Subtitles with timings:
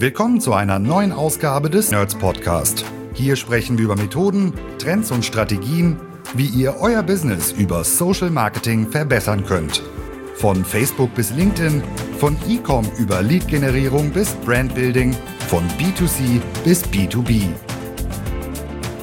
[0.00, 2.86] Willkommen zu einer neuen Ausgabe des Nerds Podcast.
[3.12, 5.98] Hier sprechen wir über Methoden, Trends und Strategien,
[6.32, 9.82] wie ihr euer Business über Social Marketing verbessern könnt.
[10.36, 11.82] Von Facebook bis LinkedIn,
[12.16, 15.14] von E-Com über Lead-Generierung bis Brandbuilding,
[15.48, 17.48] von B2C bis B2B.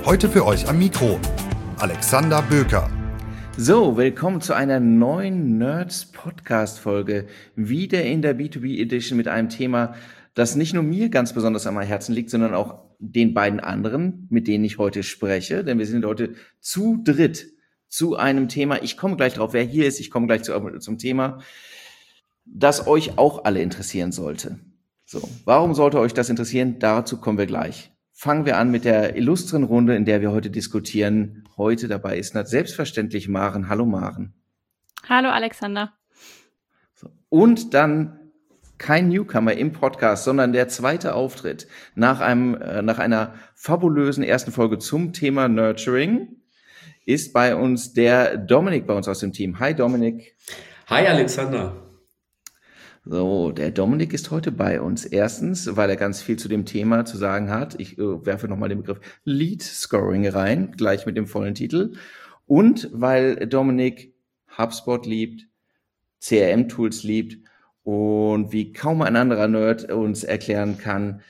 [0.03, 1.19] Heute für euch am Mikro
[1.77, 2.89] Alexander Böker.
[3.55, 7.27] So, willkommen zu einer neuen Nerds Podcast Folge.
[7.55, 9.95] Wieder in der B2B Edition mit einem Thema,
[10.37, 14.47] das nicht nur mir ganz besonders am Herzen liegt, sondern auch den beiden anderen, mit
[14.47, 15.63] denen ich heute spreche.
[15.63, 17.47] Denn wir sind heute zu dritt
[17.87, 18.83] zu einem Thema.
[18.83, 19.99] Ich komme gleich drauf, wer hier ist.
[19.99, 21.39] Ich komme gleich zu, zum Thema,
[22.45, 24.59] das euch auch alle interessieren sollte.
[25.05, 26.77] So, warum sollte euch das interessieren?
[26.77, 27.91] Dazu kommen wir gleich.
[28.13, 31.45] Fangen wir an mit der illustren Runde, in der wir heute diskutieren.
[31.57, 33.69] Heute dabei ist selbstverständlich Maren.
[33.69, 34.35] Hallo Maren.
[35.09, 35.93] Hallo Alexander.
[37.29, 38.26] Und dann
[38.77, 44.51] kein Newcomer im Podcast, sondern der zweite Auftritt nach einem, äh, nach einer fabulösen ersten
[44.51, 46.37] Folge zum Thema Nurturing
[47.05, 49.59] ist bei uns der Dominik bei uns aus dem Team.
[49.59, 50.35] Hi Dominik.
[50.87, 51.87] Hi Alexander.
[53.05, 55.05] So, der Dominik ist heute bei uns.
[55.05, 57.79] Erstens, weil er ganz viel zu dem Thema zu sagen hat.
[57.79, 61.93] Ich äh, werfe nochmal den Begriff Lead Scoring rein, gleich mit dem vollen Titel.
[62.45, 64.13] Und weil Dominik
[64.57, 65.47] HubSpot liebt,
[66.19, 67.46] CRM-Tools liebt
[67.87, 71.21] und wie kaum ein anderer Nerd uns erklären kann,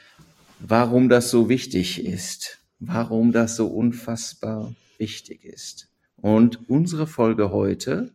[0.59, 5.87] warum das so wichtig ist, warum das so unfassbar wichtig ist.
[6.15, 8.11] Und unsere Folge heute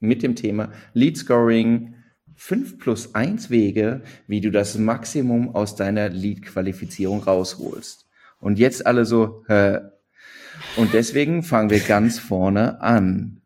[0.00, 1.94] mit dem Thema Lead Scoring
[2.34, 8.08] 5 plus 1 Wege, wie du das Maximum aus deiner Lead-Qualifizierung rausholst.
[8.40, 9.78] Und jetzt alle so, hä?
[10.76, 13.42] Und deswegen fangen wir ganz vorne an.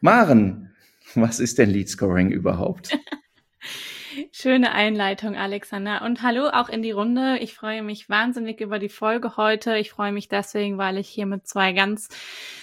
[0.00, 0.67] Maren,
[1.14, 2.98] was ist denn Lead Scoring überhaupt?
[4.32, 6.02] Schöne Einleitung, Alexander.
[6.02, 7.38] Und hallo auch in die Runde.
[7.38, 9.78] Ich freue mich wahnsinnig über die Folge heute.
[9.78, 12.08] Ich freue mich deswegen, weil ich hier mit zwei ganz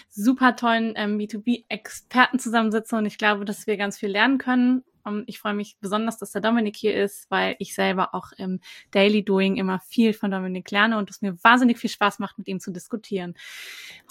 [0.10, 4.84] super tollen ähm, B2B-Experten zusammensitze und ich glaube, dass wir ganz viel lernen können.
[5.06, 8.60] Um, ich freue mich besonders, dass der Dominik hier ist, weil ich selber auch im
[8.92, 12.48] Daily Doing immer viel von Dominik lerne und es mir wahnsinnig viel Spaß macht, mit
[12.48, 13.36] ihm zu diskutieren.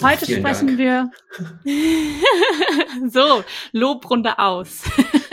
[0.02, 0.78] Heute Ach, sprechen Dank.
[0.78, 1.10] wir
[3.08, 4.84] so Lobrunde aus.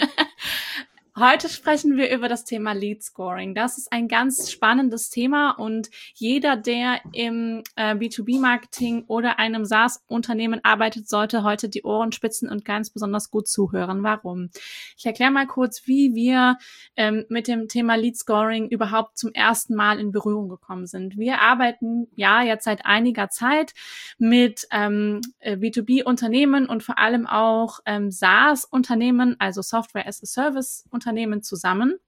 [1.21, 3.53] Heute sprechen wir über das Thema Lead Scoring.
[3.53, 10.61] Das ist ein ganz spannendes Thema und jeder, der im äh, B2B-Marketing oder einem SaaS-Unternehmen
[10.63, 14.01] arbeitet, sollte heute die Ohren spitzen und ganz besonders gut zuhören.
[14.01, 14.49] Warum?
[14.97, 16.57] Ich erkläre mal kurz, wie wir
[16.95, 21.19] ähm, mit dem Thema Lead Scoring überhaupt zum ersten Mal in Berührung gekommen sind.
[21.19, 23.75] Wir arbeiten ja jetzt seit einiger Zeit
[24.17, 30.83] mit ähm, äh, B2B-Unternehmen und vor allem auch ähm, SaaS-Unternehmen, also Software as a Service
[31.11, 31.99] Unternehmen zusammen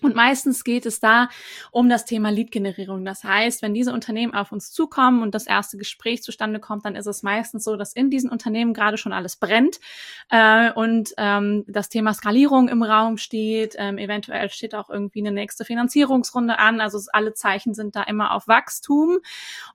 [0.00, 1.28] und meistens geht es da
[1.70, 3.04] um das Thema Lead-Generierung.
[3.04, 6.96] Das heißt, wenn diese Unternehmen auf uns zukommen und das erste Gespräch zustande kommt, dann
[6.96, 9.78] ist es meistens so, dass in diesen Unternehmen gerade schon alles brennt
[10.30, 13.76] äh, und ähm, das Thema Skalierung im Raum steht.
[13.78, 16.80] Ähm, eventuell steht auch irgendwie eine nächste Finanzierungsrunde an.
[16.80, 19.18] Also alle Zeichen sind da immer auf Wachstum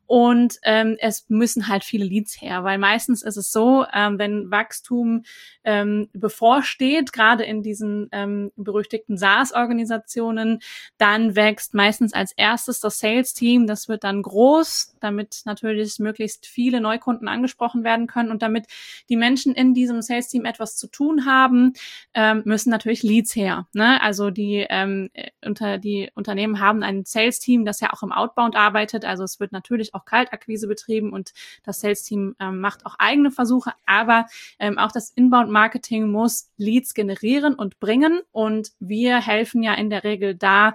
[0.07, 4.51] und ähm, es müssen halt viele Leads her, weil meistens ist es so, ähm, wenn
[4.51, 5.23] Wachstum
[5.63, 10.59] ähm, bevorsteht, gerade in diesen ähm, berüchtigten SaaS-Organisationen, Organisationen.
[10.97, 13.67] Dann wächst meistens als erstes das Sales-Team.
[13.67, 18.31] Das wird dann groß, damit natürlich möglichst viele Neukunden angesprochen werden können.
[18.31, 18.65] Und damit
[19.09, 21.73] die Menschen in diesem Sales-Team etwas zu tun haben,
[22.13, 23.67] ähm, müssen natürlich Leads her.
[23.73, 24.01] Ne?
[24.01, 25.09] Also die, ähm,
[25.45, 29.05] unter, die Unternehmen haben ein Sales-Team, das ja auch im Outbound arbeitet.
[29.05, 33.73] Also es wird natürlich auch Kaltakquise betrieben und das Sales-Team ähm, macht auch eigene Versuche.
[33.85, 34.25] Aber
[34.59, 38.21] ähm, auch das Inbound-Marketing muss Leads generieren und bringen.
[38.31, 40.73] Und wir helfen ja in der der Regel da,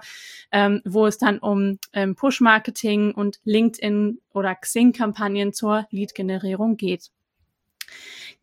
[0.51, 7.11] ähm, wo es dann um ähm, Push-Marketing und LinkedIn oder Xing-Kampagnen zur Lead-Generierung geht.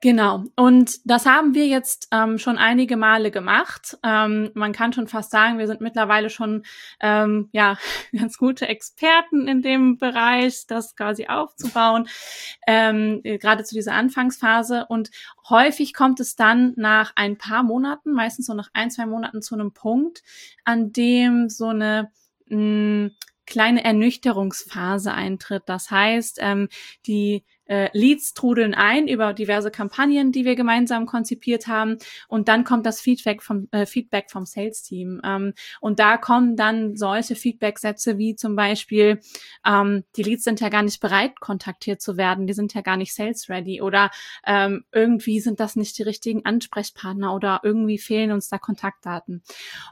[0.03, 0.45] Genau.
[0.57, 3.99] Und das haben wir jetzt ähm, schon einige Male gemacht.
[4.03, 6.65] Ähm, man kann schon fast sagen, wir sind mittlerweile schon
[7.01, 7.77] ähm, ja
[8.19, 12.09] ganz gute Experten in dem Bereich, das quasi aufzubauen,
[12.67, 14.87] ähm, gerade zu dieser Anfangsphase.
[14.89, 15.11] Und
[15.51, 19.55] häufig kommt es dann nach ein paar Monaten, meistens so nach ein zwei Monaten, zu
[19.55, 20.23] einem Punkt,
[20.65, 22.11] an dem so eine
[22.47, 23.11] mh,
[23.45, 25.65] kleine Ernüchterungsphase eintritt.
[25.67, 26.69] Das heißt, ähm,
[27.07, 31.99] die äh, Leads trudeln ein über diverse Kampagnen, die wir gemeinsam konzipiert haben.
[32.27, 35.21] Und dann kommt das Feedback vom äh, Feedback vom Sales-Team.
[35.25, 39.21] Ähm, und da kommen dann solche Feedback-Sätze wie zum Beispiel,
[39.65, 42.97] ähm, die Leads sind ja gar nicht bereit, kontaktiert zu werden, die sind ja gar
[42.97, 44.11] nicht sales-ready oder
[44.45, 49.45] ähm, irgendwie sind das nicht die richtigen Ansprechpartner oder irgendwie fehlen uns da Kontaktdaten.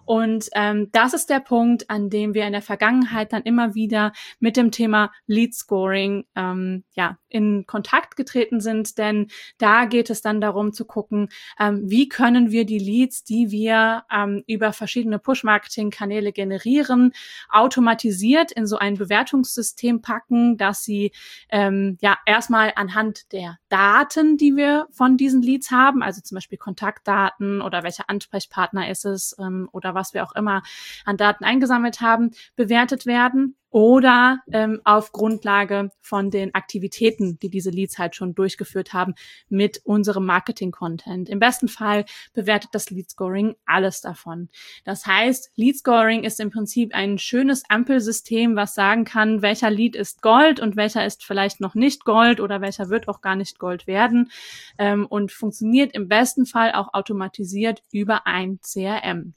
[0.04, 4.12] Und ähm, das ist der Punkt, an dem wir in der Vergangenheit dann immer wieder
[4.40, 9.28] mit dem Thema Lead Scoring ähm, ja in Kontakt getreten sind, denn
[9.58, 11.28] da geht es dann darum zu gucken,
[11.60, 17.12] ähm, wie können wir die Leads, die wir ähm, über verschiedene Push-Marketing-Kanäle generieren,
[17.48, 21.12] automatisiert in so ein Bewertungssystem packen, dass sie
[21.50, 26.58] ähm, ja erstmal anhand der Daten, die wir von diesen Leads haben, also zum Beispiel
[26.58, 30.62] Kontaktdaten oder welcher Ansprechpartner ist es ähm, oder was wir auch immer
[31.04, 37.70] an Daten eingesammelt haben, bewertet werden oder ähm, auf Grundlage von den Aktivitäten, die diese
[37.70, 39.14] Leads halt schon durchgeführt haben,
[39.48, 41.28] mit unserem Marketing-Content.
[41.28, 44.48] Im besten Fall bewertet das Lead-Scoring alles davon.
[44.84, 50.22] Das heißt, Lead-Scoring ist im Prinzip ein schönes Ampelsystem, was sagen kann, welcher Lead ist
[50.22, 53.86] Gold und welcher ist vielleicht noch nicht Gold oder welcher wird auch gar nicht Gold
[53.86, 54.30] werden
[54.78, 59.34] ähm, und funktioniert im besten Fall auch automatisiert über ein CRM.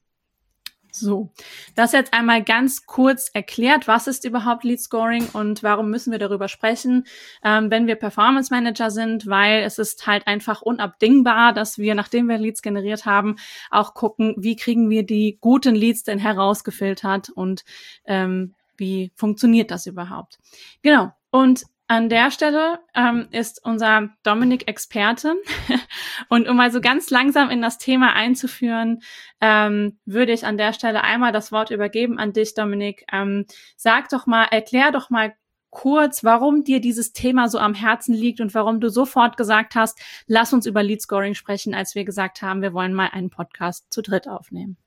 [0.92, 1.31] So,
[1.75, 6.19] das jetzt einmal ganz kurz erklärt, was ist überhaupt Lead Scoring und warum müssen wir
[6.19, 7.06] darüber sprechen,
[7.44, 12.27] ähm, wenn wir Performance Manager sind, weil es ist halt einfach unabdingbar, dass wir, nachdem
[12.27, 13.38] wir Leads generiert haben,
[13.69, 17.63] auch gucken, wie kriegen wir die guten Leads denn herausgefiltert und
[18.06, 20.39] ähm, wie funktioniert das überhaupt.
[20.81, 21.12] Genau.
[21.29, 25.35] Und an der Stelle ähm, ist unser Dominik Experte.
[26.29, 29.01] Und um mal so ganz langsam in das Thema einzuführen,
[29.41, 33.03] ähm, würde ich an der Stelle einmal das Wort übergeben an dich, Dominik.
[33.11, 33.45] Ähm,
[33.75, 35.33] sag doch mal, erklär doch mal
[35.69, 39.99] kurz, warum dir dieses Thema so am Herzen liegt und warum du sofort gesagt hast,
[40.27, 43.91] lass uns über Lead Scoring sprechen, als wir gesagt haben, wir wollen mal einen Podcast
[43.91, 44.77] zu dritt aufnehmen.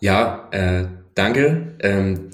[0.00, 1.78] Ja, äh, danke.
[1.80, 2.30] Ähm,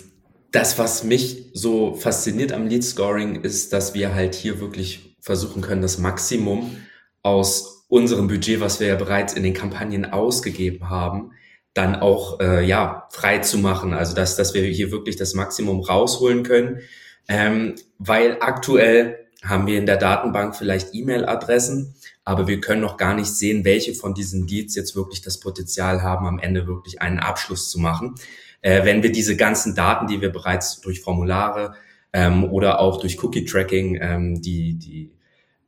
[0.52, 5.62] das, was mich so fasziniert am Lead Scoring, ist, dass wir halt hier wirklich versuchen
[5.62, 6.76] können, das Maximum
[7.22, 11.32] aus unserem Budget, was wir ja bereits in den Kampagnen ausgegeben haben,
[11.74, 13.92] dann auch äh, ja frei zu machen.
[13.92, 16.80] Also dass, dass wir hier wirklich das Maximum rausholen können.
[17.28, 21.94] Ähm, weil aktuell haben wir in der Datenbank vielleicht E-Mail-Adressen,
[22.24, 26.02] aber wir können noch gar nicht sehen, welche von diesen Leads jetzt wirklich das Potenzial
[26.02, 28.16] haben, am Ende wirklich einen Abschluss zu machen
[28.62, 31.74] äh, wenn wir diese ganzen Daten, die wir bereits durch Formulare
[32.12, 35.12] ähm, oder auch durch Cookie-Tracking, ähm, die, die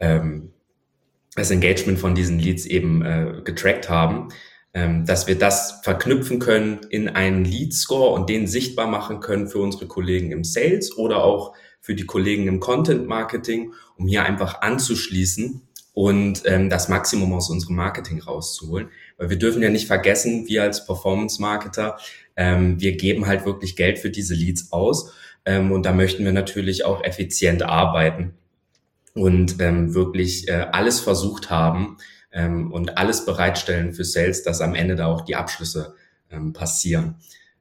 [0.00, 0.52] ähm,
[1.34, 4.28] das Engagement von diesen Leads eben äh, getrackt haben,
[4.74, 9.58] ähm, dass wir das verknüpfen können in einen Lead-Score und den sichtbar machen können für
[9.58, 15.62] unsere Kollegen im Sales oder auch für die Kollegen im Content-Marketing, um hier einfach anzuschließen
[15.92, 18.88] und ähm, das Maximum aus unserem Marketing rauszuholen.
[19.18, 21.98] Weil wir dürfen ja nicht vergessen, wir als Performance-Marketer,
[22.36, 25.12] ähm, wir geben halt wirklich Geld für diese Leads aus.
[25.44, 28.34] Ähm, und da möchten wir natürlich auch effizient arbeiten
[29.14, 31.98] und ähm, wirklich äh, alles versucht haben
[32.32, 35.94] ähm, und alles bereitstellen für Sales, dass am Ende da auch die Abschlüsse
[36.30, 37.16] ähm, passieren.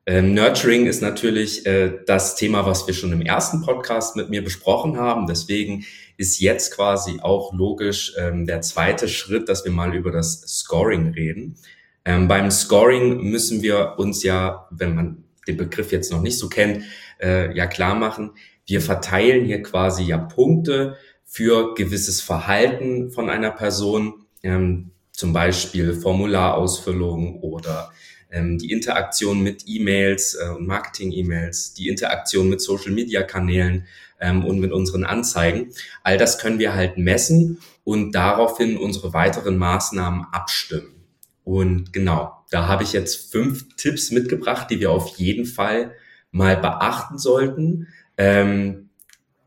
[0.06, 4.44] Ähm, Nurturing ist natürlich äh, das Thema, was wir schon im ersten Podcast mit mir
[4.44, 5.28] besprochen haben.
[5.28, 5.86] Deswegen
[6.22, 11.14] ist jetzt quasi auch logisch ähm, der zweite Schritt, dass wir mal über das Scoring
[11.14, 11.58] reden.
[12.06, 16.48] Ähm, beim Scoring müssen wir uns ja, wenn man den Begriff jetzt noch nicht so
[16.48, 16.84] kennt,
[17.20, 18.34] äh, ja klar machen,
[18.68, 20.96] wir verteilen hier quasi ja Punkte
[21.26, 27.92] für gewisses Verhalten von einer Person, ähm, zum Beispiel Formularausfüllung oder
[28.30, 33.88] ähm, die Interaktion mit E-Mails äh, und Marketing-E-Mails, die Interaktion mit Social-Media-Kanälen
[34.22, 35.74] ähm, und mit unseren Anzeigen.
[36.04, 41.04] All das können wir halt messen und daraufhin unsere weiteren Maßnahmen abstimmen.
[41.44, 45.94] Und genau, da habe ich jetzt fünf Tipps mitgebracht, die wir auf jeden Fall
[46.32, 47.88] mal beachten sollten,
[48.18, 48.90] ähm,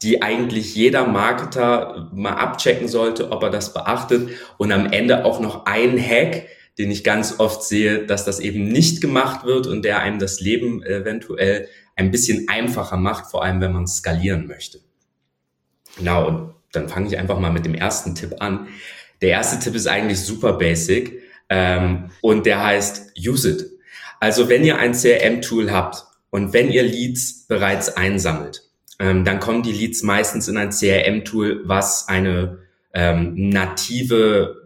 [0.02, 4.28] die eigentlich jeder Marketer mal abchecken sollte, ob er das beachtet.
[4.59, 6.47] Und am Ende auch noch ein Hack,
[6.78, 10.40] den ich ganz oft sehe, dass das eben nicht gemacht wird und der einem das
[10.40, 14.81] Leben eventuell ein bisschen einfacher macht, vor allem wenn man skalieren möchte.
[15.97, 18.69] Genau, und dann fange ich einfach mal mit dem ersten Tipp an.
[19.23, 23.71] Der erste Tipp ist eigentlich super basic ähm, und der heißt Use it.
[24.21, 28.62] Also wenn ihr ein CRM-Tool habt und wenn ihr Leads bereits einsammelt,
[28.99, 32.59] ähm, dann kommen die Leads meistens in ein CRM-Tool, was eine
[32.93, 34.63] ähm, native,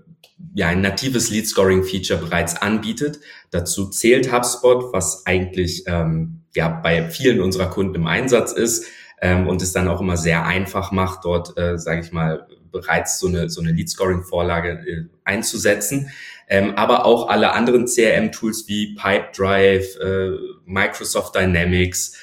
[0.54, 3.20] ja, ein natives Lead-Scoring-Feature bereits anbietet.
[3.50, 8.86] Dazu zählt HubSpot, was eigentlich ähm, ja bei vielen unserer Kunden im Einsatz ist
[9.20, 13.18] ähm, und es dann auch immer sehr einfach macht, dort, äh, sage ich mal, bereits
[13.18, 16.10] so eine, so eine Lead-Scoring-Vorlage äh, einzusetzen.
[16.48, 22.16] Ähm, aber auch alle anderen CRM-Tools wie Pipedrive, äh, Microsoft Dynamics,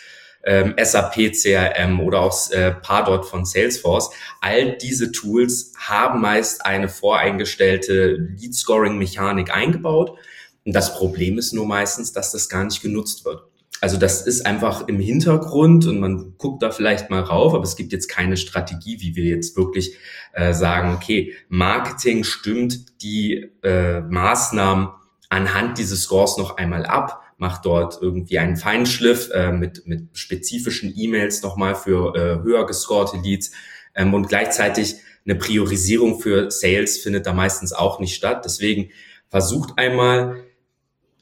[0.45, 4.11] ähm, SAP CRM oder auch äh, Pardot von Salesforce.
[4.41, 10.17] All diese Tools haben meist eine voreingestellte Lead-Scoring-Mechanik eingebaut.
[10.63, 13.43] Und das Problem ist nur meistens, dass das gar nicht genutzt wird.
[13.81, 17.75] Also das ist einfach im Hintergrund und man guckt da vielleicht mal rauf, aber es
[17.75, 19.97] gibt jetzt keine Strategie, wie wir jetzt wirklich
[20.33, 24.89] äh, sagen, okay, Marketing stimmt die äh, Maßnahmen
[25.29, 30.93] anhand dieses Scores noch einmal ab macht dort irgendwie einen Feinschliff äh, mit, mit spezifischen
[30.95, 33.51] E-Mails nochmal für äh, höher gescorte Leads
[33.93, 38.45] ähm, und gleichzeitig eine Priorisierung für Sales findet da meistens auch nicht statt.
[38.45, 38.91] Deswegen
[39.29, 40.43] versucht einmal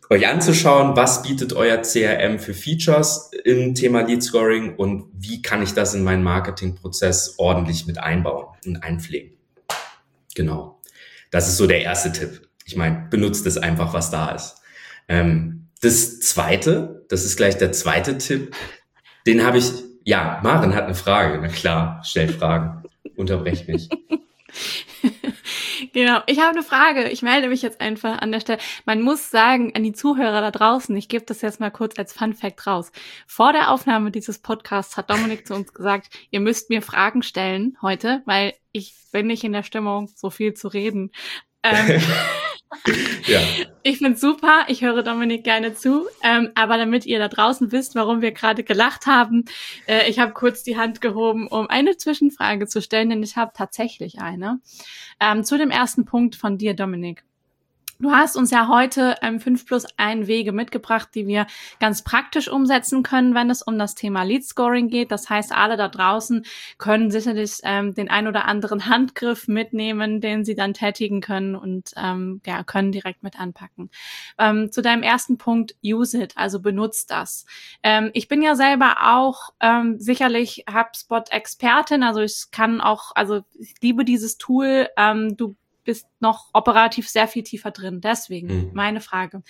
[0.10, 5.64] euch anzuschauen, was bietet euer CRM für Features im Thema Lead Scoring und wie kann
[5.64, 9.38] ich das in meinen Marketingprozess ordentlich mit einbauen und einpflegen.
[10.36, 10.82] Genau.
[11.32, 12.48] Das ist so der erste Tipp.
[12.66, 14.58] Ich meine, benutzt es einfach, was da ist.
[15.08, 18.56] Ähm, das zweite, das ist gleich der zweite Tipp,
[19.28, 19.72] den habe ich,
[20.04, 22.84] ja, Maren hat eine Frage, na klar, stellt Fragen,
[23.16, 23.90] unterbrecht mich.
[25.92, 27.10] Genau, ich habe eine Frage.
[27.10, 28.60] Ich melde mich jetzt einfach an der Stelle.
[28.86, 32.14] Man muss sagen, an die Zuhörer da draußen, ich gebe das jetzt mal kurz als
[32.14, 32.92] Fun Fact raus.
[33.28, 37.78] Vor der Aufnahme dieses Podcasts hat Dominik zu uns gesagt, ihr müsst mir Fragen stellen
[37.82, 41.12] heute, weil ich bin nicht in der Stimmung, so viel zu reden.
[41.64, 42.02] Ähm,
[43.28, 43.40] ja.
[43.84, 44.66] Ich find's super.
[44.68, 46.08] Ich höre Dominik gerne zu.
[46.24, 49.46] Ähm, aber damit ihr da draußen wisst, warum wir gerade gelacht haben,
[49.88, 53.52] äh, ich habe kurz die Hand gehoben, um eine Zwischenfrage zu stellen, denn ich habe
[53.56, 54.60] tatsächlich eine.
[55.20, 57.24] Ähm, zu dem ersten Punkt von dir, Dominik.
[58.04, 61.48] Du hast uns ja heute ähm, 5 plus 1 Wege mitgebracht, die wir
[61.80, 65.10] ganz praktisch umsetzen können, wenn es um das Thema Lead Scoring geht.
[65.10, 66.46] Das heißt, alle da draußen
[66.78, 71.94] können sicherlich ähm, den ein oder anderen Handgriff mitnehmen, den sie dann tätigen können und
[71.96, 73.90] ähm, ja, können direkt mit anpacken.
[74.38, 77.46] Ähm, zu deinem ersten Punkt, use it, also benutzt das.
[77.84, 83.76] Ähm, ich bin ja selber auch ähm, sicherlich HubSpot-Expertin, also ich kann auch, also ich
[83.82, 84.90] liebe dieses Tool.
[84.98, 88.02] Ähm, du bist noch operativ sehr viel tiefer drin.
[88.02, 88.72] Deswegen mhm.
[88.74, 89.44] meine Frage.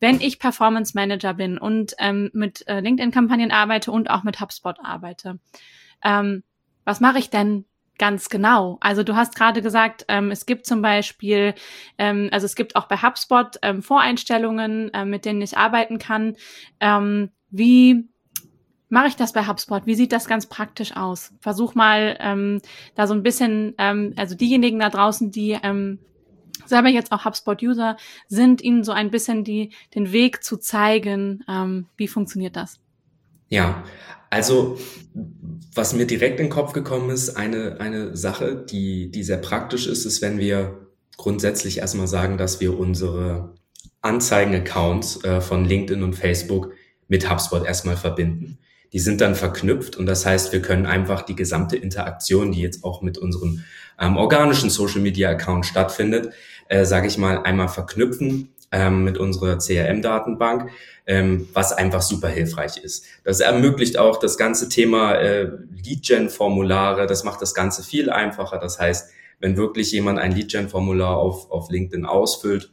[0.00, 4.76] Wenn ich Performance Manager bin und ähm, mit äh, LinkedIn-Kampagnen arbeite und auch mit HubSpot
[4.82, 5.38] arbeite,
[6.04, 6.42] ähm,
[6.84, 7.64] was mache ich denn
[7.98, 8.78] ganz genau?
[8.80, 11.54] Also du hast gerade gesagt, ähm, es gibt zum Beispiel,
[11.98, 16.36] ähm, also es gibt auch bei HubSpot ähm, Voreinstellungen, äh, mit denen ich arbeiten kann.
[16.80, 18.08] Ähm, wie
[18.88, 19.86] mache ich das bei HubSpot?
[19.86, 21.32] Wie sieht das ganz praktisch aus?
[21.40, 22.60] Versuch mal ähm,
[22.94, 25.98] da so ein bisschen, ähm, also diejenigen da draußen, die ähm,
[26.66, 27.96] selber jetzt auch HubSpot-User
[28.28, 32.80] sind, ihnen so ein bisschen die, den Weg zu zeigen, ähm, wie funktioniert das?
[33.48, 33.84] Ja,
[34.30, 34.78] also
[35.74, 39.86] was mir direkt in den Kopf gekommen ist, eine, eine Sache, die, die sehr praktisch
[39.86, 43.54] ist, ist, wenn wir grundsätzlich erstmal sagen, dass wir unsere
[44.02, 46.72] Anzeigen-Accounts äh, von LinkedIn und Facebook
[47.08, 48.58] mit HubSpot erstmal verbinden
[48.92, 52.84] die sind dann verknüpft und das heißt, wir können einfach die gesamte Interaktion, die jetzt
[52.84, 53.64] auch mit unserem
[54.00, 56.32] ähm, organischen Social Media Account stattfindet,
[56.68, 60.70] äh, sage ich mal, einmal verknüpfen ähm, mit unserer CRM-Datenbank,
[61.06, 63.06] ähm, was einfach super hilfreich ist.
[63.24, 65.50] Das ermöglicht auch das ganze Thema äh,
[65.84, 68.58] Lead-Gen-Formulare, das macht das Ganze viel einfacher.
[68.58, 72.70] Das heißt, wenn wirklich jemand ein Lead-Gen-Formular auf, auf LinkedIn ausfüllt,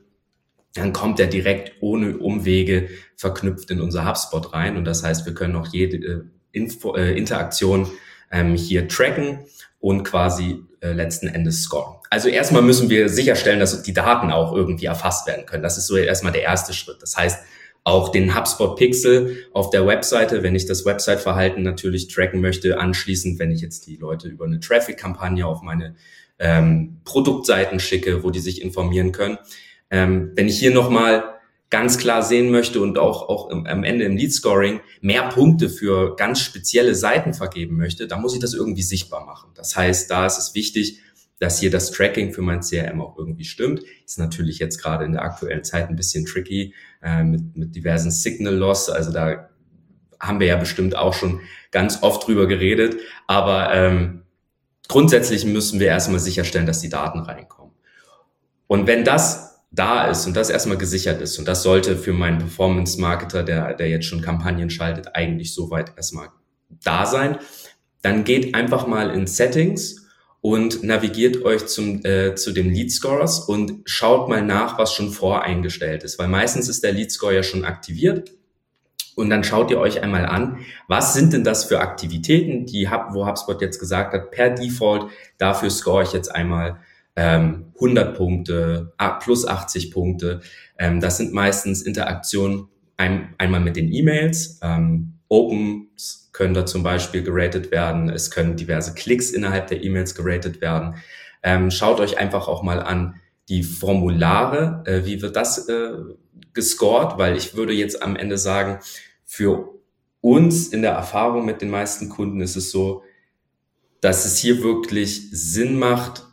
[0.76, 4.78] dann kommt er direkt ohne Umwege verknüpft in unser HubSpot rein.
[4.78, 7.90] Und das heißt, wir können auch jede äh, Info, äh, Interaktion
[8.32, 9.40] ähm, hier tracken
[9.80, 11.96] und quasi äh, letzten Endes scoren.
[12.10, 15.64] Also erstmal müssen wir sicherstellen, dass die Daten auch irgendwie erfasst werden können.
[15.64, 17.02] Das ist so erstmal der erste Schritt.
[17.02, 17.40] Das heißt,
[17.86, 23.38] auch den HubSpot Pixel auf der Webseite, wenn ich das Website-Verhalten natürlich tracken möchte, anschließend,
[23.38, 25.96] wenn ich jetzt die Leute über eine Traffic-Kampagne auf meine
[26.40, 29.38] ähm, Produktseiten schicke, wo die sich informieren können,
[29.96, 31.24] ähm, wenn ich hier nochmal
[31.70, 35.70] ganz klar sehen möchte und auch, auch im, am Ende im Lead Scoring mehr Punkte
[35.70, 39.52] für ganz spezielle Seiten vergeben möchte, dann muss ich das irgendwie sichtbar machen.
[39.56, 41.00] Das heißt, da ist es wichtig,
[41.40, 43.84] dass hier das Tracking für mein CRM auch irgendwie stimmt.
[44.06, 48.12] Ist natürlich jetzt gerade in der aktuellen Zeit ein bisschen tricky äh, mit, mit diversen
[48.12, 48.90] Signal Loss.
[48.90, 49.50] Also da
[50.20, 51.40] haben wir ja bestimmt auch schon
[51.72, 52.98] ganz oft drüber geredet.
[53.28, 54.24] Aber ähm,
[54.90, 57.74] grundsätzlich müssen wir erstmal sicherstellen, dass die Daten reinkommen.
[58.68, 59.45] Und wenn das
[59.76, 61.38] da ist und das erstmal gesichert ist.
[61.38, 66.30] Und das sollte für meinen Performance-Marketer, der, der jetzt schon Kampagnen schaltet, eigentlich soweit erstmal
[66.84, 67.38] da sein,
[68.02, 70.06] dann geht einfach mal in Settings
[70.42, 75.12] und navigiert euch zum, äh, zu dem Lead Scorers und schaut mal nach, was schon
[75.12, 78.32] voreingestellt ist, weil meistens ist der Lead Score ja schon aktiviert.
[79.16, 83.14] Und dann schaut ihr euch einmal an, was sind denn das für Aktivitäten, die hab,
[83.14, 86.82] wo HubSpot jetzt gesagt hat, per Default, dafür score ich jetzt einmal
[87.16, 90.42] ähm, 100 Punkte, plus 80 Punkte.
[90.78, 92.68] Ähm, das sind meistens Interaktionen
[92.98, 94.60] ein, einmal mit den E-Mails.
[94.62, 98.10] Ähm, Opens können da zum Beispiel geratet werden.
[98.10, 100.96] Es können diverse Klicks innerhalb der E-Mails geratet werden.
[101.42, 103.16] Ähm, schaut euch einfach auch mal an
[103.50, 104.84] die Formulare.
[104.86, 105.94] Äh, wie wird das äh,
[106.54, 107.18] gescored?
[107.18, 108.80] Weil ich würde jetzt am Ende sagen,
[109.26, 109.70] für
[110.22, 113.04] uns in der Erfahrung mit den meisten Kunden ist es so,
[114.02, 116.25] dass es hier wirklich Sinn macht,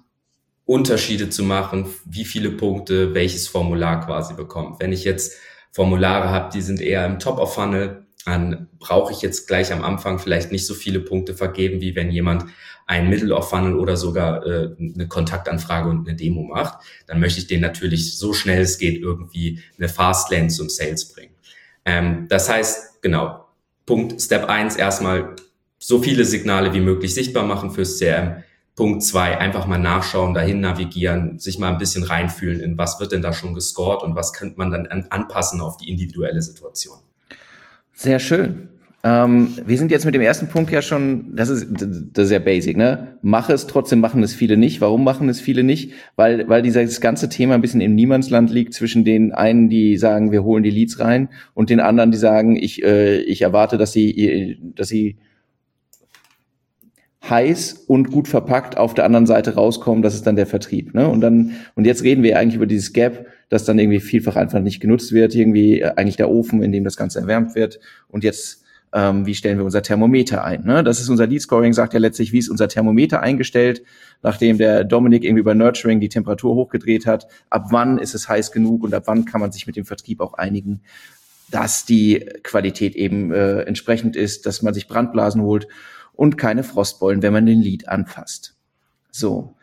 [0.72, 4.80] Unterschiede zu machen, wie viele Punkte welches Formular quasi bekommt.
[4.80, 5.36] Wenn ich jetzt
[5.70, 9.84] Formulare habe, die sind eher im Top of Funnel, dann brauche ich jetzt gleich am
[9.84, 12.46] Anfang vielleicht nicht so viele Punkte vergeben, wie wenn jemand
[12.86, 16.82] ein Middle of Funnel oder sogar äh, eine Kontaktanfrage und eine Demo macht.
[17.06, 21.34] Dann möchte ich den natürlich so schnell es geht irgendwie eine Fastlane zum Sales bringen.
[21.84, 23.44] Ähm, das heißt, genau,
[23.84, 25.36] Punkt Step eins erstmal
[25.78, 28.42] so viele Signale wie möglich sichtbar machen fürs CRM.
[28.74, 33.12] Punkt zwei, einfach mal nachschauen, dahin navigieren, sich mal ein bisschen reinfühlen in was wird
[33.12, 36.98] denn da schon gescored und was könnte man dann an, anpassen auf die individuelle Situation.
[37.92, 38.68] Sehr schön.
[39.04, 42.40] Ähm, wir sind jetzt mit dem ersten Punkt ja schon, das ist, das ist sehr
[42.40, 43.18] basic, ne?
[43.20, 44.80] Mach es, trotzdem machen es viele nicht.
[44.80, 45.92] Warum machen es viele nicht?
[46.14, 50.30] Weil, weil dieses ganze Thema ein bisschen im Niemandsland liegt zwischen den einen, die sagen,
[50.30, 53.92] wir holen die Leads rein und den anderen, die sagen, ich, äh, ich erwarte, dass
[53.92, 55.18] sie, dass sie
[57.28, 60.94] heiß und gut verpackt auf der anderen Seite rauskommen, das ist dann der Vertrieb.
[60.94, 61.08] Ne?
[61.08, 64.60] Und dann, und jetzt reden wir eigentlich über dieses Gap, das dann irgendwie vielfach einfach
[64.60, 67.78] nicht genutzt wird, irgendwie äh, eigentlich der Ofen, in dem das Ganze erwärmt wird.
[68.08, 70.64] Und jetzt, ähm, wie stellen wir unser Thermometer ein?
[70.64, 70.82] Ne?
[70.82, 73.82] Das ist unser Lead Scoring, sagt ja letztlich, wie ist unser Thermometer eingestellt,
[74.22, 77.28] nachdem der Dominik irgendwie bei Nurturing die Temperatur hochgedreht hat.
[77.50, 80.20] Ab wann ist es heiß genug und ab wann kann man sich mit dem Vertrieb
[80.20, 80.80] auch einigen,
[81.52, 85.68] dass die Qualität eben äh, entsprechend ist, dass man sich Brandblasen holt
[86.12, 88.54] und keine Frostbeulen, wenn man den Lead anfasst.
[89.10, 89.54] So.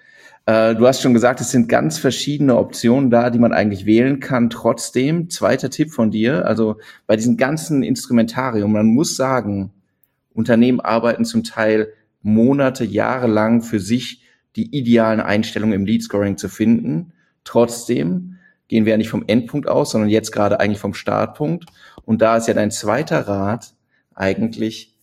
[0.46, 4.20] Äh, du hast schon gesagt, es sind ganz verschiedene Optionen da, die man eigentlich wählen
[4.20, 4.50] kann.
[4.50, 6.78] Trotzdem, zweiter Tipp von dir, also
[7.08, 9.72] bei diesem ganzen Instrumentarium, man muss sagen,
[10.34, 14.24] Unternehmen arbeiten zum Teil Monate, Jahre lang für sich
[14.56, 17.14] die idealen Einstellungen im Lead Scoring zu finden.
[17.44, 18.38] Trotzdem
[18.68, 21.66] gehen wir ja nicht vom Endpunkt aus, sondern jetzt gerade eigentlich vom Startpunkt.
[22.06, 23.74] Und da ist ja dein zweiter Rat
[24.16, 24.96] eigentlich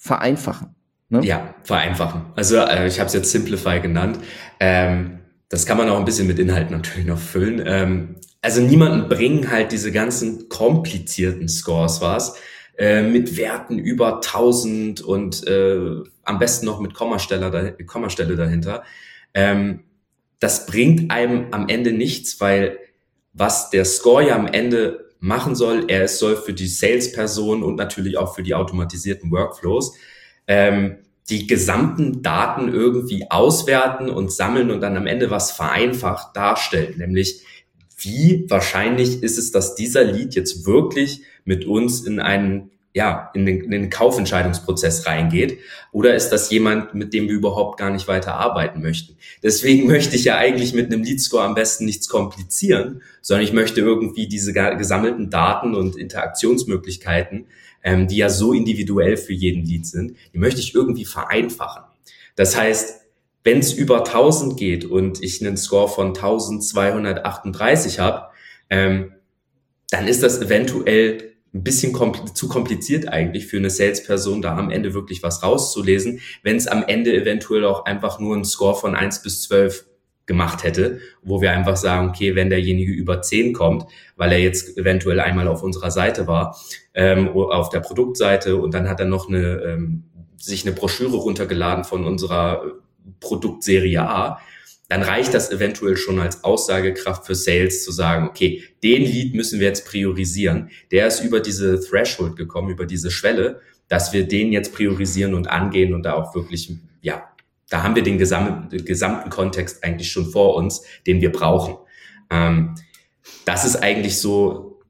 [0.00, 0.74] vereinfachen.
[1.10, 1.20] Ne?
[1.24, 2.22] Ja, vereinfachen.
[2.34, 4.18] Also äh, ich habe es jetzt Simplify genannt.
[4.58, 5.18] Ähm,
[5.50, 7.62] das kann man auch ein bisschen mit Inhalten natürlich noch füllen.
[7.66, 12.36] Ähm, also niemanden bringen halt diese ganzen komplizierten Scores was
[12.78, 18.84] äh, mit Werten über 1000 und äh, am besten noch mit Kommastelle, da, Kommastelle dahinter.
[19.34, 19.80] Ähm,
[20.38, 22.78] das bringt einem am Ende nichts, weil
[23.34, 25.84] was der Score ja am Ende machen soll.
[25.88, 29.94] Er es soll für die Salesperson und natürlich auch für die automatisierten Workflows
[30.46, 30.96] ähm,
[31.28, 37.44] die gesamten Daten irgendwie auswerten und sammeln und dann am Ende was vereinfacht darstellen, nämlich
[38.02, 43.46] wie wahrscheinlich ist es, dass dieser Lead jetzt wirklich mit uns in einen ja, in
[43.46, 45.58] den, in den Kaufentscheidungsprozess reingeht?
[45.92, 49.16] Oder ist das jemand, mit dem wir überhaupt gar nicht weiter arbeiten möchten?
[49.42, 53.80] Deswegen möchte ich ja eigentlich mit einem Lead-Score am besten nichts komplizieren, sondern ich möchte
[53.80, 57.46] irgendwie diese gesammelten Daten und Interaktionsmöglichkeiten,
[57.82, 61.84] ähm, die ja so individuell für jeden Lead sind, die möchte ich irgendwie vereinfachen.
[62.36, 63.00] Das heißt,
[63.44, 68.26] wenn es über 1000 geht und ich einen Score von 1238 habe,
[68.68, 69.12] ähm,
[69.90, 74.70] dann ist das eventuell ein bisschen kompl zu kompliziert eigentlich für eine Salesperson, da am
[74.70, 78.94] Ende wirklich was rauszulesen, wenn es am Ende eventuell auch einfach nur ein Score von
[78.94, 79.86] eins bis zwölf
[80.26, 83.86] gemacht hätte, wo wir einfach sagen, okay, wenn derjenige über zehn kommt,
[84.16, 86.56] weil er jetzt eventuell einmal auf unserer Seite war,
[86.94, 90.04] ähm, auf der Produktseite und dann hat er noch eine, ähm,
[90.36, 92.62] sich eine Broschüre runtergeladen von unserer
[93.18, 94.38] Produktserie A,
[94.90, 99.60] dann reicht das eventuell schon als Aussagekraft für Sales zu sagen, okay, den Lead müssen
[99.60, 100.70] wir jetzt priorisieren.
[100.90, 105.48] Der ist über diese Threshold gekommen, über diese Schwelle, dass wir den jetzt priorisieren und
[105.48, 106.72] angehen und da auch wirklich,
[107.02, 107.22] ja,
[107.68, 111.76] da haben wir den gesamten, gesamten Kontext eigentlich schon vor uns, den wir brauchen.
[112.28, 112.74] Ähm,
[113.44, 114.80] das ist eigentlich so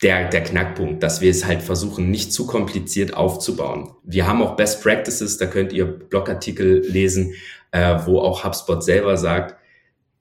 [0.00, 3.90] der, der Knackpunkt, dass wir es halt versuchen, nicht zu kompliziert aufzubauen.
[4.04, 7.34] Wir haben auch Best Practices, da könnt ihr Blogartikel lesen,
[7.70, 9.56] äh, wo auch HubSpot selber sagt,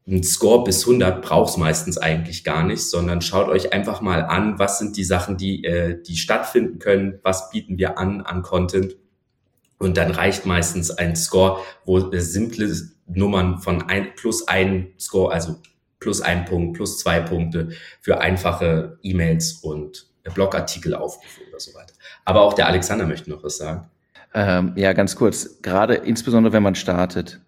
[0.07, 4.57] ein Score bis 100 braucht's meistens eigentlich gar nicht, sondern schaut euch einfach mal an,
[4.57, 8.95] was sind die Sachen, die, äh, die stattfinden können, was bieten wir an an Content.
[9.79, 12.73] Und dann reicht meistens ein Score, wo äh, simple
[13.05, 15.57] Nummern von ein, plus ein Score, also
[15.99, 17.69] plus ein Punkt, plus zwei Punkte
[18.01, 21.93] für einfache E-Mails und Blogartikel aufrufe oder so weiter.
[22.25, 23.89] Aber auch der Alexander möchte noch was sagen.
[24.37, 25.63] Ähm, ja, ganz kurz.
[25.63, 27.41] Gerade insbesondere, wenn man startet.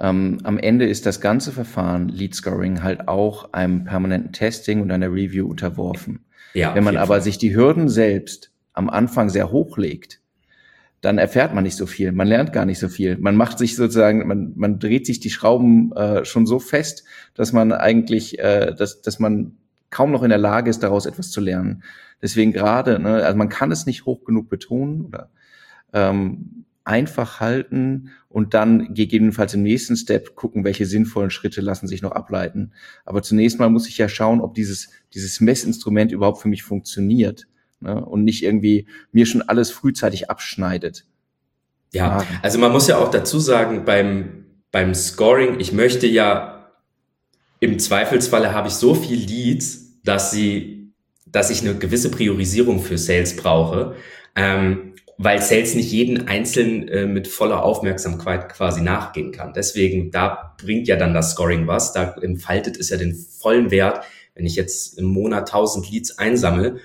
[0.00, 4.90] Ähm, am Ende ist das ganze Verfahren Lead Scoring halt auch einem permanenten Testing und
[4.90, 6.24] einer Review unterworfen.
[6.54, 7.22] Ja, wenn man aber Fall.
[7.22, 10.20] sich die Hürden selbst am Anfang sehr hoch legt,
[11.02, 13.16] dann erfährt man nicht so viel, man lernt gar nicht so viel.
[13.18, 17.04] Man macht sich sozusagen, man, man dreht sich die Schrauben äh, schon so fest,
[17.34, 19.52] dass man eigentlich, äh, dass, dass man
[19.90, 21.84] kaum noch in der Lage ist, daraus etwas zu lernen.
[22.20, 25.30] Deswegen gerade, ne, also man kann es nicht hoch genug betonen oder
[25.92, 32.00] ähm, einfach halten und dann gegebenenfalls im nächsten Step gucken, welche sinnvollen Schritte lassen sich
[32.00, 32.72] noch ableiten.
[33.04, 37.46] Aber zunächst mal muss ich ja schauen, ob dieses, dieses Messinstrument überhaupt für mich funktioniert
[37.80, 38.02] ne?
[38.02, 41.04] und nicht irgendwie mir schon alles frühzeitig abschneidet.
[41.92, 46.70] Ja, also man muss ja auch dazu sagen, beim, beim Scoring, ich möchte ja
[47.60, 50.92] im Zweifelsfalle habe ich so viel Leads, dass sie,
[51.26, 53.96] dass ich eine gewisse Priorisierung für Sales brauche.
[54.36, 54.87] Ähm,
[55.18, 59.52] weil Sales nicht jeden einzelnen äh, mit voller Aufmerksamkeit quasi nachgehen kann.
[59.52, 64.04] Deswegen, da bringt ja dann das Scoring was, da entfaltet es ja den vollen Wert.
[64.36, 66.78] Wenn ich jetzt im Monat 1000 Leads einsammle,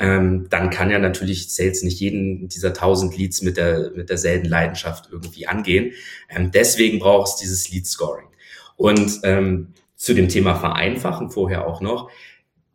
[0.00, 4.48] ähm, dann kann ja natürlich Sales nicht jeden dieser 1000 Leads mit, der, mit derselben
[4.48, 5.92] Leidenschaft irgendwie angehen.
[6.28, 8.26] Ähm, deswegen braucht es dieses Lead Scoring.
[8.74, 12.10] Und ähm, zu dem Thema Vereinfachen vorher auch noch.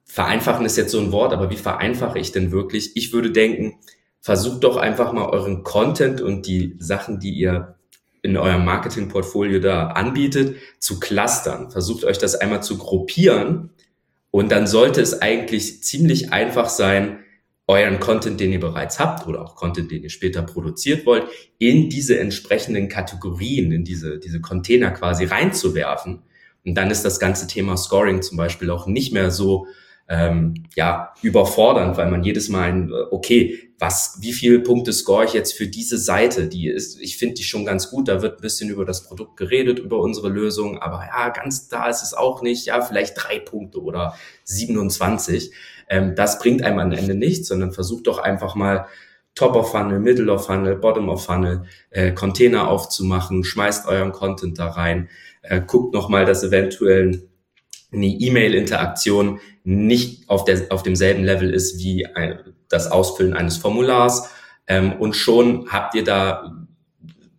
[0.06, 2.95] Vereinfachen ist jetzt so ein Wort, aber wie vereinfache ich denn wirklich?
[2.95, 3.76] Ich würde denken,
[4.21, 7.75] versucht doch einfach mal euren Content und die Sachen, die ihr
[8.21, 11.71] in eurem Marketingportfolio da anbietet, zu clustern.
[11.71, 13.71] Versucht euch das einmal zu gruppieren
[14.29, 17.19] und dann sollte es eigentlich ziemlich einfach sein,
[17.67, 21.25] euren Content, den ihr bereits habt oder auch Content, den ihr später produziert wollt,
[21.57, 26.21] in diese entsprechenden Kategorien, in diese, diese Container quasi reinzuwerfen.
[26.65, 29.67] Und dann ist das ganze Thema Scoring zum Beispiel auch nicht mehr so
[30.12, 35.32] ähm, ja, überfordernd, weil man jedes Mal, ein, okay, was, wie viele Punkte score ich
[35.32, 36.50] jetzt für diese Seite?
[36.50, 38.10] Die ist, ich finde die schon ganz gut.
[38.10, 41.88] Da wird ein bisschen über das Produkt geredet, über unsere Lösung, aber ja, ganz da
[41.88, 42.65] ist es auch nicht.
[42.65, 45.52] Ja, vielleicht drei Punkte oder 27.
[45.88, 48.88] Ähm, das bringt einem am Ende nichts, sondern versucht doch einfach mal
[49.34, 54.60] Top of Funnel, Middle of Funnel, Bottom of Funnel, äh, Container aufzumachen, schmeißt euren Content
[54.60, 55.08] da rein,
[55.41, 57.31] äh, guckt nochmal, dass eventuell
[57.91, 64.30] eine E-Mail-Interaktion nicht auf, der, auf demselben Level ist wie ein, das Ausfüllen eines Formulars.
[64.67, 66.62] Ähm, und schon habt ihr da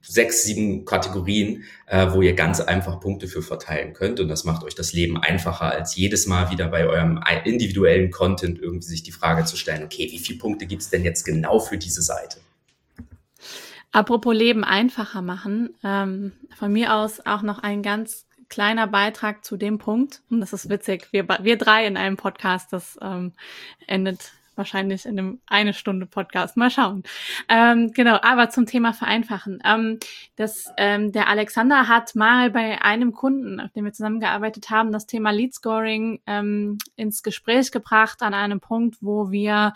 [0.03, 4.21] sechs, sieben Kategorien, äh, wo ihr ganz einfach Punkte für verteilen könnt.
[4.21, 8.61] Und das macht euch das Leben einfacher, als jedes Mal wieder bei eurem individuellen Content
[8.61, 11.79] irgendwie sich die Frage zu stellen, okay, wie viele Punkte gibt's denn jetzt genau für
[11.79, 12.41] diese Seite?
[13.93, 19.57] Apropos Leben einfacher machen, ähm, von mir aus auch noch ein ganz kleiner Beitrag zu
[19.57, 20.21] dem Punkt.
[20.29, 21.09] Und das ist witzig.
[21.11, 23.33] Wir, wir drei in einem Podcast, das ähm,
[23.87, 26.59] endet wahrscheinlich in einem eine Stunde Podcast.
[26.59, 27.03] Mal schauen.
[27.49, 29.63] Ähm, genau, aber zum Thema Vereinfachen.
[29.65, 29.99] Ähm,
[30.37, 35.07] das, ähm, der Alexander hat mal bei einem Kunden, auf dem wir zusammengearbeitet haben, das
[35.07, 39.73] Thema Lead Scoring ähm, ins Gespräch gebracht an einem Punkt, wo wir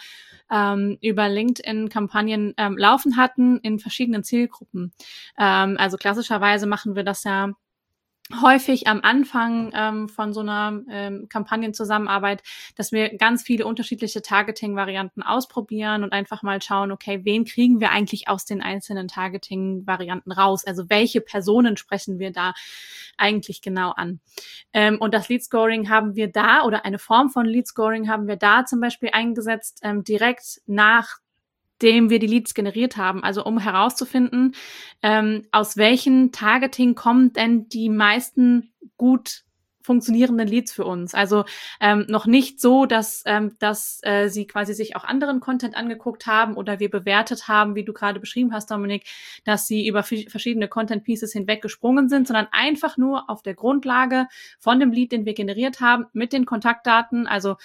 [0.50, 4.92] ähm, über LinkedIn Kampagnen ähm, laufen hatten in verschiedenen Zielgruppen.
[5.38, 7.52] Ähm, also klassischerweise machen wir das ja
[8.42, 12.42] häufig am Anfang ähm, von so einer ähm, Kampagnenzusammenarbeit,
[12.74, 17.90] dass wir ganz viele unterschiedliche Targeting-Varianten ausprobieren und einfach mal schauen, okay, wen kriegen wir
[17.90, 20.64] eigentlich aus den einzelnen Targeting-Varianten raus?
[20.66, 22.54] Also welche Personen sprechen wir da
[23.16, 24.20] eigentlich genau an?
[24.72, 28.64] Ähm, und das Lead-Scoring haben wir da oder eine Form von Lead-Scoring haben wir da
[28.64, 31.18] zum Beispiel eingesetzt, ähm, direkt nach
[31.82, 33.22] dem wir die Leads generiert haben.
[33.22, 34.54] Also um herauszufinden,
[35.02, 39.45] ähm, aus welchen Targeting kommen denn die meisten gut
[39.86, 41.14] funktionierenden Leads für uns.
[41.14, 41.44] Also
[41.80, 46.26] ähm, noch nicht so, dass, ähm, dass äh, sie quasi sich auch anderen Content angeguckt
[46.26, 49.06] haben oder wir bewertet haben, wie du gerade beschrieben hast, Dominik,
[49.44, 54.26] dass sie über verschiedene Content Pieces hinweg gesprungen sind, sondern einfach nur auf der Grundlage
[54.58, 57.56] von dem Lead, den wir generiert haben, mit den Kontaktdaten, also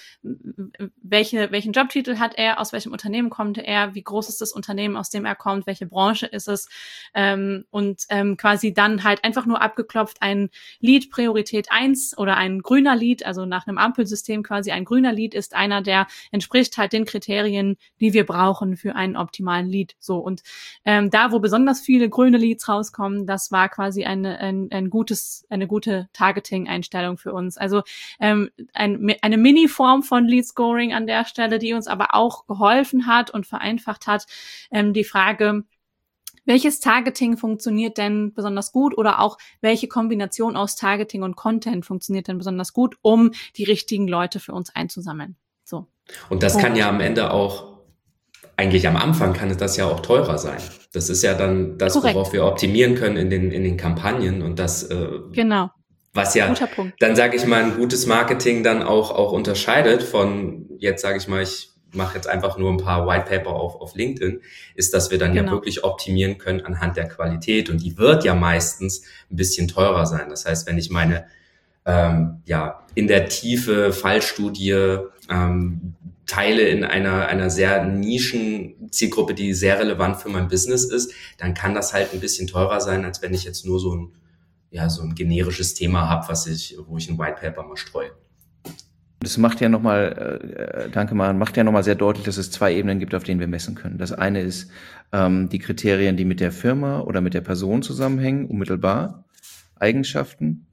[1.02, 4.96] welche, welchen Jobtitel hat er, aus welchem Unternehmen kommt er, wie groß ist das Unternehmen,
[4.96, 6.70] aus dem er kommt, welche Branche ist es
[7.16, 12.62] ähm, und ähm, quasi dann halt einfach nur abgeklopft ein Lead Priorität eins oder ein
[12.62, 16.94] grüner Lied, also nach einem Ampelsystem quasi ein grüner Lied ist einer, der entspricht halt
[16.94, 19.96] den Kriterien, die wir brauchen für einen optimalen Lied.
[20.00, 20.42] So und
[20.86, 25.46] ähm, da, wo besonders viele grüne Leads rauskommen, das war quasi eine, ein, ein gutes,
[25.50, 27.58] eine gute Targeting-Einstellung für uns.
[27.58, 27.84] Also
[28.20, 33.08] ähm, ein, eine Mini-Form von Lead Scoring an der Stelle, die uns aber auch geholfen
[33.08, 34.26] hat und vereinfacht hat,
[34.72, 35.64] ähm, die Frage,
[36.46, 42.28] welches Targeting funktioniert denn besonders gut oder auch welche Kombination aus Targeting und Content funktioniert
[42.28, 45.36] denn besonders gut, um die richtigen Leute für uns einzusammeln?
[45.64, 45.88] So.
[46.30, 47.80] Und das kann ja am Ende auch,
[48.58, 50.60] eigentlich am Anfang kann das ja auch teurer sein.
[50.94, 52.16] Das ist ja dann das, Korrekt.
[52.16, 55.70] worauf wir optimieren können in den, in den Kampagnen und das, äh, genau.
[56.14, 56.54] was ja
[57.00, 61.28] dann sage ich mal ein gutes Marketing dann auch, auch unterscheidet von jetzt sage ich
[61.28, 64.42] mal, ich mache jetzt einfach nur ein paar White Paper auf, auf LinkedIn,
[64.76, 65.48] ist, dass wir dann genau.
[65.48, 70.06] ja wirklich optimieren können anhand der Qualität und die wird ja meistens ein bisschen teurer
[70.06, 70.30] sein.
[70.30, 71.26] Das heißt, wenn ich meine
[71.86, 75.00] ähm, ja in der Tiefe Fallstudie
[75.30, 75.96] ähm,
[76.32, 81.54] teile in einer, einer sehr nischen Zielgruppe, die sehr relevant für mein Business ist, dann
[81.54, 84.12] kann das halt ein bisschen teurer sein, als wenn ich jetzt nur so ein,
[84.70, 88.12] ja, so ein generisches Thema habe, was ich, wo ich ein White Paper mal streue.
[89.22, 92.74] Das macht ja nochmal, äh, danke mal, macht ja nochmal sehr deutlich, dass es zwei
[92.74, 94.00] Ebenen gibt, auf denen wir messen können.
[94.00, 94.72] Das eine ist
[95.12, 99.26] ähm, die Kriterien, die mit der Firma oder mit der Person zusammenhängen, unmittelbar,
[99.76, 100.66] Eigenschaften.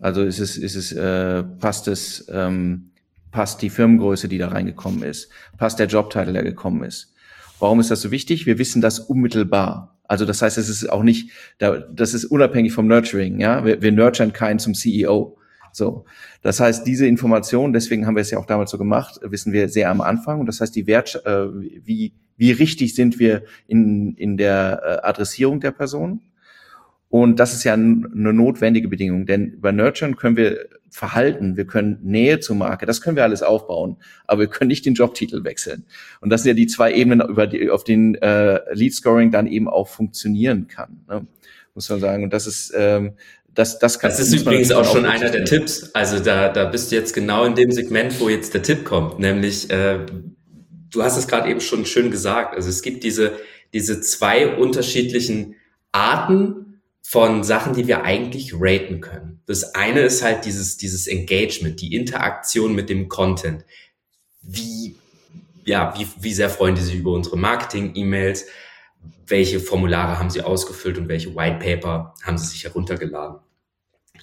[0.00, 2.90] Also ist es, ist es, äh, passt es, ähm,
[3.30, 7.12] passt die Firmengröße, die da reingekommen ist, passt der Jobtitel, der gekommen ist.
[7.58, 8.46] Warum ist das so wichtig?
[8.46, 9.98] Wir wissen das unmittelbar.
[10.04, 13.40] Also das heißt, es ist auch nicht, das ist unabhängig vom Nurturing.
[13.40, 15.36] Ja, wir, wir nurturen keinen zum CEO.
[15.74, 16.04] So,
[16.42, 19.68] das heißt, diese Information, deswegen haben wir es ja auch damals so gemacht, wissen wir
[19.68, 20.38] sehr am Anfang.
[20.38, 25.06] Und das heißt, die Wert, äh, wie wie richtig sind wir in in der äh,
[25.06, 26.20] Adressierung der Person?
[27.08, 31.98] Und das ist ja eine notwendige Bedingung, denn über Nurturen können wir Verhalten, wir können
[32.02, 35.84] Nähe zur Marke, das können wir alles aufbauen, aber wir können nicht den Jobtitel wechseln.
[36.20, 39.48] Und das sind ja die zwei Ebenen, über die, auf denen äh, Lead Scoring dann
[39.48, 41.26] eben auch funktionieren kann, ne?
[41.74, 42.24] muss man sagen.
[42.24, 43.14] Und das ist ähm,
[43.54, 45.90] das, das, kann, das ist übrigens auch schon einer der Tipps.
[45.94, 49.18] Also da, da bist du jetzt genau in dem Segment, wo jetzt der Tipp kommt,
[49.18, 50.00] nämlich äh,
[50.90, 52.54] du hast es gerade eben schon schön gesagt.
[52.54, 53.32] Also es gibt diese
[53.74, 55.56] diese zwei unterschiedlichen
[55.92, 59.42] Arten von Sachen, die wir eigentlich raten können.
[59.46, 63.64] Das eine ist halt dieses, dieses Engagement, die Interaktion mit dem Content.
[64.40, 64.96] Wie,
[65.64, 68.46] ja, wie, wie sehr freuen die sich über unsere Marketing-E-Mails?
[69.26, 73.38] Welche Formulare haben sie ausgefüllt und welche White Paper haben sie sich heruntergeladen?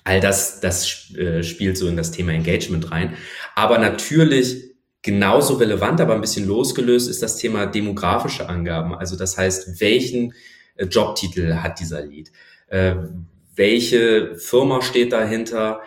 [0.03, 3.15] All das, das äh, spielt so in das Thema Engagement rein.
[3.55, 8.93] Aber natürlich genauso relevant, aber ein bisschen losgelöst ist das Thema demografische Angaben.
[8.93, 10.33] Also das heißt, welchen
[10.75, 12.31] äh, Jobtitel hat dieser Lied?
[12.71, 12.95] äh,
[13.53, 15.81] welche Firma steht dahinter,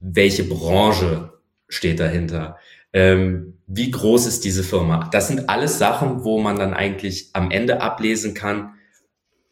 [0.00, 1.32] welche Branche
[1.68, 2.58] steht dahinter,
[2.92, 5.08] ähm, wie groß ist diese Firma.
[5.12, 8.74] Das sind alles Sachen, wo man dann eigentlich am Ende ablesen kann,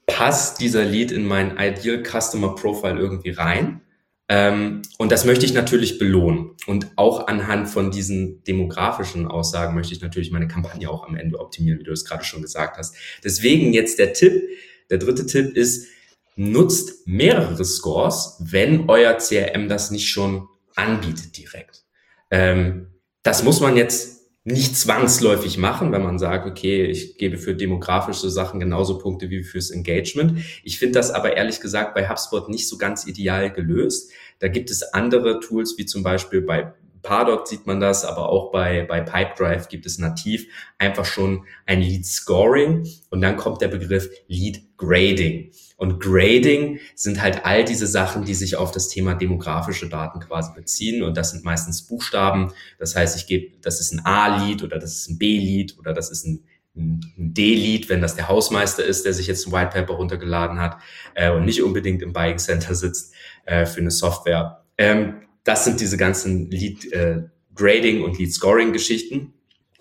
[0.07, 3.83] passt dieser Lead in mein Ideal Customer Profile irgendwie rein.
[4.29, 6.53] Ähm, und das möchte ich natürlich belohnen.
[6.67, 11.39] Und auch anhand von diesen demografischen Aussagen möchte ich natürlich meine Kampagne auch am Ende
[11.39, 12.97] optimieren, wie du es gerade schon gesagt hast.
[13.23, 14.43] Deswegen jetzt der Tipp.
[14.91, 15.89] Der dritte Tipp ist,
[16.37, 21.85] nutzt mehrere Scores, wenn euer CRM das nicht schon anbietet direkt.
[22.31, 22.89] Ähm,
[23.27, 28.31] das muss man jetzt nicht zwangsläufig machen, wenn man sagt, okay, ich gebe für demografische
[28.31, 30.39] Sachen genauso Punkte wie fürs Engagement.
[30.63, 34.13] Ich finde das aber ehrlich gesagt bei HubSpot nicht so ganz ideal gelöst.
[34.39, 38.53] Da gibt es andere Tools, wie zum Beispiel bei Pardot sieht man das, aber auch
[38.53, 40.47] bei, bei Pipedrive gibt es nativ
[40.79, 45.51] einfach schon ein Lead Scoring und dann kommt der Begriff Lead Grading.
[45.77, 50.53] Und Grading sind halt all diese Sachen, die sich auf das Thema demografische Daten quasi
[50.55, 51.03] beziehen.
[51.03, 52.53] Und das sind meistens Buchstaben.
[52.79, 56.11] Das heißt, ich gebe, das ist ein A-Lead oder das ist ein B-Lead oder das
[56.11, 59.95] ist ein, ein D-Lead, wenn das der Hausmeister ist, der sich jetzt ein White Paper
[59.95, 60.79] runtergeladen hat
[61.15, 64.65] äh, und nicht unbedingt im Buying Center sitzt äh, für eine Software.
[64.79, 67.23] Ähm, das sind diese ganzen Lead äh,
[67.55, 69.35] Grading und Lead Scoring Geschichten,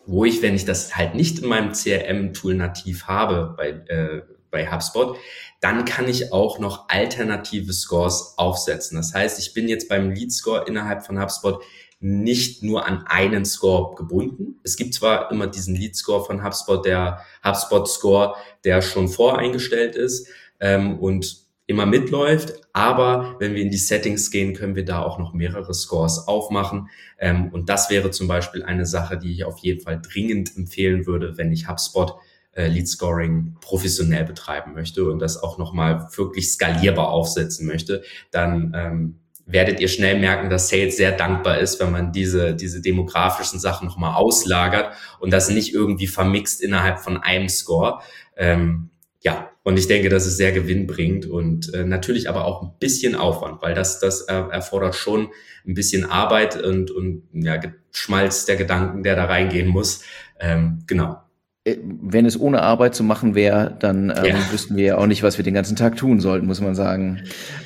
[0.06, 4.22] wo ich, wenn ich das halt nicht in meinem CRM-Tool nativ habe bei, äh,
[4.56, 5.18] bei HubSpot,
[5.60, 8.96] dann kann ich auch noch alternative Scores aufsetzen.
[8.96, 11.62] Das heißt, ich bin jetzt beim Lead Score innerhalb von HubSpot
[12.00, 14.60] nicht nur an einen Score gebunden.
[14.64, 19.96] Es gibt zwar immer diesen Lead Score von HubSpot, der HubSpot Score, der schon voreingestellt
[19.96, 20.28] ist
[20.60, 22.54] ähm, und immer mitläuft.
[22.74, 26.90] Aber wenn wir in die Settings gehen, können wir da auch noch mehrere Scores aufmachen.
[27.18, 31.08] Ähm, und das wäre zum Beispiel eine Sache, die ich auf jeden Fall dringend empfehlen
[31.08, 32.16] würde, wenn ich HubSpot
[32.56, 38.74] äh, Lead Scoring professionell betreiben möchte und das auch nochmal wirklich skalierbar aufsetzen möchte, dann
[38.76, 43.60] ähm, werdet ihr schnell merken, dass Sales sehr dankbar ist, wenn man diese, diese demografischen
[43.60, 48.00] Sachen nochmal auslagert und das nicht irgendwie vermixt innerhalb von einem Score.
[48.36, 48.90] Ähm,
[49.22, 53.16] ja, und ich denke, dass es sehr gewinnbringend und äh, natürlich aber auch ein bisschen
[53.16, 55.30] Aufwand, weil das, das äh, erfordert schon
[55.68, 57.60] ein bisschen Arbeit und, und ja,
[57.92, 60.04] Schmalz der Gedanken, der da reingehen muss.
[60.40, 61.25] Ähm, genau.
[61.66, 64.52] Äh, wenn es ohne Arbeit zu machen wäre, dann ähm, ja.
[64.52, 67.24] wüssten wir ja auch nicht, was wir den ganzen Tag tun sollten, muss man sagen.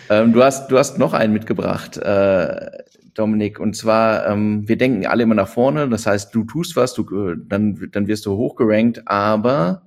[0.10, 1.98] Ähm, du hast, du hast noch einen mitgebracht.
[1.98, 2.72] Äh,
[3.14, 3.60] Dominik.
[3.60, 5.90] Und zwar, ähm, wir denken alle immer nach vorne.
[5.90, 9.84] Das heißt, du tust was, du, äh, dann, dann wirst du hochgerankt, aber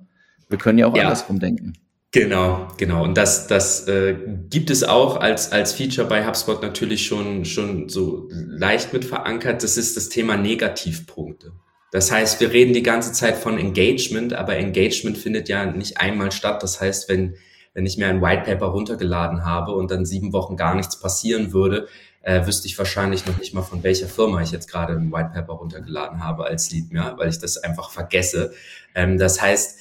[0.49, 1.03] wir können ja auch ja.
[1.03, 1.73] andersrum denken.
[2.11, 3.03] Genau, genau.
[3.03, 4.15] Und das, das äh,
[4.49, 9.63] gibt es auch als, als Feature bei HubSpot natürlich schon, schon so leicht mit verankert.
[9.63, 11.53] Das ist das Thema Negativpunkte.
[11.93, 16.31] Das heißt, wir reden die ganze Zeit von Engagement, aber Engagement findet ja nicht einmal
[16.31, 16.63] statt.
[16.63, 17.35] Das heißt, wenn,
[17.75, 21.53] wenn ich mir ein White Paper runtergeladen habe und dann sieben Wochen gar nichts passieren
[21.53, 21.87] würde,
[22.23, 25.33] äh, wüsste ich wahrscheinlich noch nicht mal, von welcher Firma ich jetzt gerade ein White
[25.35, 28.55] Paper runtergeladen habe als Lead, ja, weil ich das einfach vergesse.
[28.95, 29.77] Ähm, das heißt,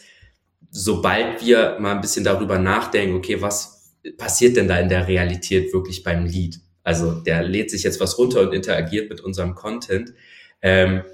[0.70, 5.72] sobald wir mal ein bisschen darüber nachdenken, okay, was passiert denn da in der Realität
[5.72, 6.61] wirklich beim Lead?
[6.83, 10.12] Also der lädt sich jetzt was runter und interagiert mit unserem Content.
[10.61, 11.05] Ähm,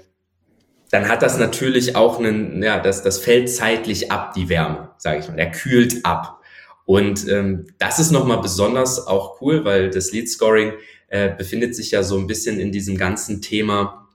[0.91, 5.19] dann hat das natürlich auch einen, ja, das, das fällt zeitlich ab, die Wärme, sage
[5.19, 5.35] ich mal.
[5.35, 6.41] Der kühlt ab.
[6.85, 10.73] Und ähm, das ist nochmal besonders auch cool, weil das Lead Scoring
[11.09, 14.07] äh, befindet sich ja so ein bisschen in diesem ganzen Thema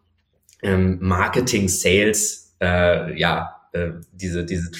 [0.63, 4.71] ähm, Marketing, Sales, äh, ja, äh, diese, diese,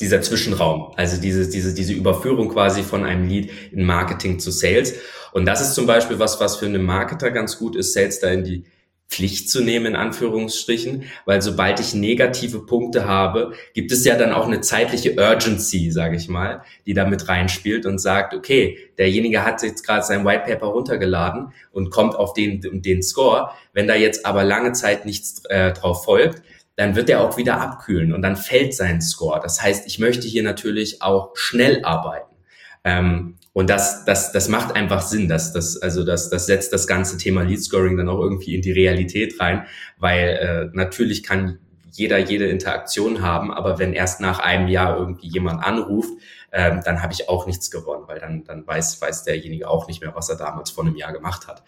[0.00, 4.94] dieser Zwischenraum, also diese, diese, diese Überführung quasi von einem Lead in Marketing zu Sales.
[5.32, 8.30] Und das ist zum Beispiel was, was für einen Marketer ganz gut ist, Sales da
[8.30, 8.64] in die
[9.10, 14.32] Pflicht zu nehmen, in Anführungsstrichen, weil sobald ich negative Punkte habe, gibt es ja dann
[14.32, 19.44] auch eine zeitliche Urgency, sage ich mal, die da mit reinspielt und sagt, okay, derjenige
[19.44, 23.50] hat jetzt gerade sein White Paper runtergeladen und kommt auf den, den Score.
[23.72, 26.42] Wenn da jetzt aber lange Zeit nichts äh, drauf folgt,
[26.76, 29.40] dann wird er auch wieder abkühlen und dann fällt sein Score.
[29.42, 32.36] Das heißt, ich möchte hier natürlich auch schnell arbeiten.
[32.84, 35.28] Ähm, und das, das, das macht einfach Sinn.
[35.28, 38.62] dass das, also das, das setzt das ganze Thema Lead Scoring dann auch irgendwie in
[38.62, 39.66] die Realität rein,
[39.98, 41.58] weil äh, natürlich kann
[41.92, 46.12] jeder jede Interaktion haben, aber wenn erst nach einem Jahr irgendwie jemand anruft,
[46.52, 50.00] ähm, dann habe ich auch nichts gewonnen, weil dann, dann weiß, weiß derjenige auch nicht
[50.00, 51.62] mehr, was er damals vor einem Jahr gemacht hat.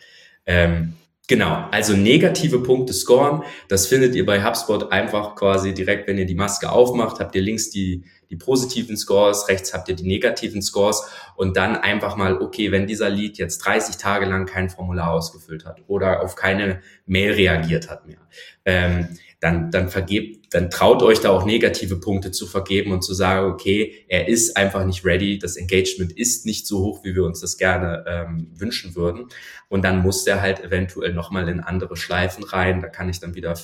[0.46, 0.94] Ähm,
[1.28, 6.26] Genau, also negative Punkte scoren, das findet ihr bei HubSpot einfach quasi direkt, wenn ihr
[6.26, 10.62] die Maske aufmacht, habt ihr links die, die positiven Scores, rechts habt ihr die negativen
[10.62, 11.02] Scores
[11.36, 15.66] und dann einfach mal, okay, wenn dieser Lead jetzt 30 Tage lang kein Formular ausgefüllt
[15.66, 18.26] hat oder auf keine Mail reagiert hat mehr,
[18.64, 23.12] ähm, dann, dann vergebt, dann traut euch da auch negative Punkte zu vergeben und zu
[23.12, 27.24] sagen, okay, er ist einfach nicht ready, das Engagement ist nicht so hoch, wie wir
[27.24, 29.26] uns das gerne ähm, wünschen würden.
[29.68, 32.80] Und dann muss der halt eventuell nochmal in andere Schleifen rein.
[32.80, 33.58] Da kann ich dann wieder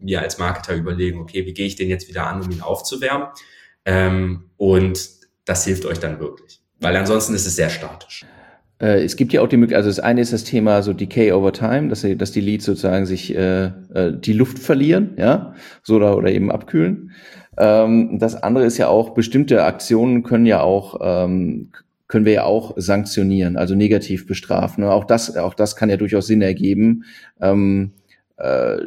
[0.00, 3.26] mir als Marketer überlegen, okay, wie gehe ich den jetzt wieder an, um ihn aufzuwärmen?
[3.84, 5.08] Ähm, und
[5.44, 6.60] das hilft euch dann wirklich.
[6.80, 8.24] Weil ansonsten ist es sehr statisch.
[8.80, 11.32] Äh, es gibt ja auch die Möglichkeit, also das eine ist das Thema so Decay
[11.32, 15.96] over Time, dass, dass die Leads sozusagen sich äh, äh, die Luft verlieren, ja, so
[15.96, 17.12] oder, oder eben abkühlen.
[17.56, 21.70] Ähm, das andere ist ja auch, bestimmte Aktionen können ja auch, ähm,
[22.08, 24.84] können wir ja auch sanktionieren, also negativ bestrafen.
[24.84, 27.04] Auch das, auch das kann ja durchaus Sinn ergeben.
[27.40, 27.92] Ähm,
[28.36, 28.78] äh,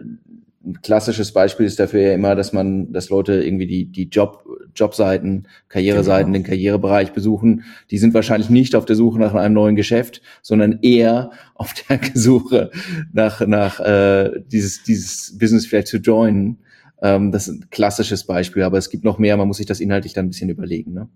[0.68, 4.46] ein klassisches Beispiel ist dafür ja immer, dass man, dass Leute irgendwie die, die Job,
[4.76, 6.44] Jobseiten, Karriereseiten, genau.
[6.44, 7.64] den Karrierebereich besuchen.
[7.90, 12.00] Die sind wahrscheinlich nicht auf der Suche nach einem neuen Geschäft, sondern eher auf der
[12.14, 12.72] Suche
[13.14, 16.60] nach, nach äh, dieses, dieses Business vielleicht zu joinen.
[17.02, 19.80] Ähm, das ist ein klassisches Beispiel, aber es gibt noch mehr, man muss sich das
[19.80, 20.94] inhaltlich dann ein bisschen überlegen.
[20.94, 21.08] Ne?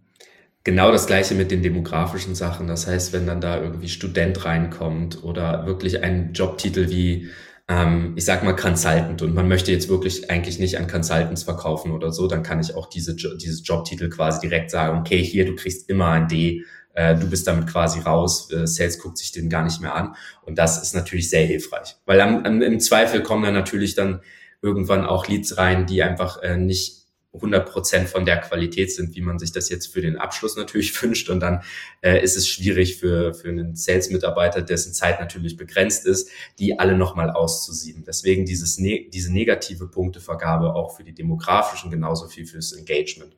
[0.63, 2.67] Genau das gleiche mit den demografischen Sachen.
[2.67, 7.29] Das heißt, wenn dann da irgendwie Student reinkommt oder wirklich ein Jobtitel wie
[7.71, 9.21] ähm, ich sag mal Consultant.
[9.21, 12.75] Und man möchte jetzt wirklich eigentlich nicht an Consultants verkaufen oder so, dann kann ich
[12.75, 17.15] auch diese, dieses Jobtitel quasi direkt sagen, okay, hier, du kriegst immer ein D, äh,
[17.15, 20.15] du bist damit quasi raus, äh, Sales guckt sich den gar nicht mehr an.
[20.41, 24.19] Und das ist natürlich sehr hilfreich, weil am, am, im Zweifel kommen dann natürlich dann
[24.62, 27.00] irgendwann auch Leads rein, die einfach äh, nicht
[27.34, 31.02] 100 Prozent von der Qualität sind, wie man sich das jetzt für den Abschluss natürlich
[31.02, 31.30] wünscht.
[31.30, 31.63] Und dann
[32.02, 36.98] äh, ist es schwierig für, für einen Sales-Mitarbeiter, dessen Zeit natürlich begrenzt ist, die alle
[36.98, 38.04] nochmal auszusieben.
[38.06, 43.36] Deswegen dieses, ne diese negative Punktevergabe auch für die demografischen genauso viel fürs Engagement.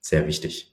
[0.00, 0.72] Sehr wichtig.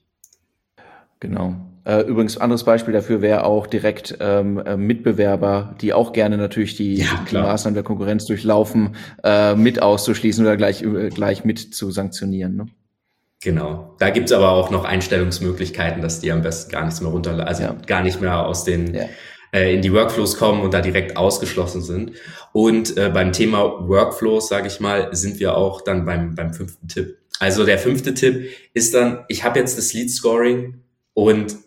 [1.19, 1.70] Genau.
[1.83, 6.75] Äh, übrigens, anderes Beispiel dafür wäre auch direkt ähm, äh, Mitbewerber, die auch gerne natürlich
[6.75, 11.73] die, ja, die Maßnahmen der Konkurrenz durchlaufen, äh, mit auszuschließen oder gleich, äh, gleich mit
[11.73, 12.55] zu sanktionieren.
[12.55, 12.65] Ne?
[13.41, 13.95] Genau.
[13.97, 17.63] Da gibt's aber auch noch Einstellungsmöglichkeiten, dass die am besten gar nichts mehr runter, also
[17.63, 17.75] ja.
[17.87, 19.05] gar nicht mehr aus den ja.
[19.51, 22.11] äh, in die Workflows kommen und da direkt ausgeschlossen sind.
[22.53, 26.87] Und äh, beim Thema Workflows, sage ich mal, sind wir auch dann beim, beim fünften
[26.87, 27.17] Tipp.
[27.39, 30.75] Also der fünfte Tipp ist dann, ich habe jetzt das Lead Scoring
[31.15, 31.57] und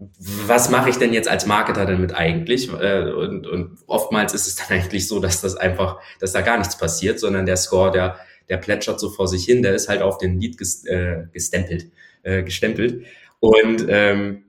[0.00, 2.68] was mache ich denn jetzt als Marketer damit eigentlich?
[2.72, 6.58] Äh, und, und oftmals ist es dann eigentlich so, dass das einfach, dass da gar
[6.58, 8.18] nichts passiert, sondern der Score, der,
[8.48, 11.90] der plätschert so vor sich hin, der ist halt auf den Lead äh, gestempelt,
[12.22, 13.04] äh, gestempelt.
[13.40, 14.44] Und ähm,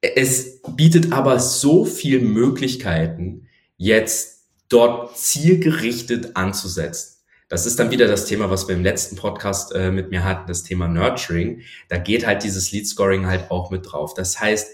[0.00, 7.19] es bietet aber so viel Möglichkeiten, jetzt dort zielgerichtet anzusetzen.
[7.50, 10.46] Das ist dann wieder das Thema, was wir im letzten Podcast äh, mit mir hatten,
[10.46, 11.62] das Thema Nurturing.
[11.88, 14.14] Da geht halt dieses Lead Scoring halt auch mit drauf.
[14.14, 14.70] Das heißt,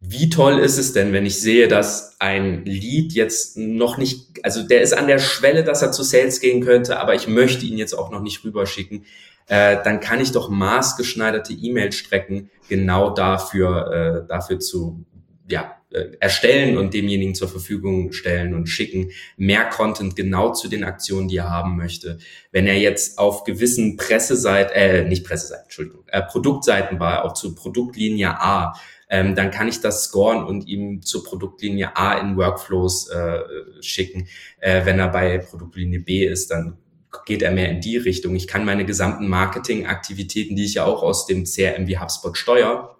[0.00, 4.64] wie toll ist es denn, wenn ich sehe, dass ein Lead jetzt noch nicht, also
[4.64, 7.78] der ist an der Schwelle, dass er zu Sales gehen könnte, aber ich möchte ihn
[7.78, 9.04] jetzt auch noch nicht rüberschicken,
[9.46, 15.04] äh, dann kann ich doch maßgeschneiderte E-Mail-Strecken genau dafür, äh, dafür zu
[15.48, 19.10] ja, äh, erstellen und demjenigen zur Verfügung stellen und schicken.
[19.36, 22.18] Mehr Content genau zu den Aktionen, die er haben möchte.
[22.50, 27.54] Wenn er jetzt auf gewissen Presseseiten, äh, nicht Presseseiten, Entschuldigung, äh, Produktseiten war, auch zu
[27.54, 28.74] Produktlinie A,
[29.08, 33.38] ähm, dann kann ich das scoren und ihm zur Produktlinie A in Workflows äh,
[33.80, 34.26] schicken.
[34.58, 36.78] Äh, wenn er bei Produktlinie B ist, dann
[37.26, 38.34] geht er mehr in die Richtung.
[38.34, 42.96] Ich kann meine gesamten Marketingaktivitäten, die ich ja auch aus dem CRM wie HubSpot steuere,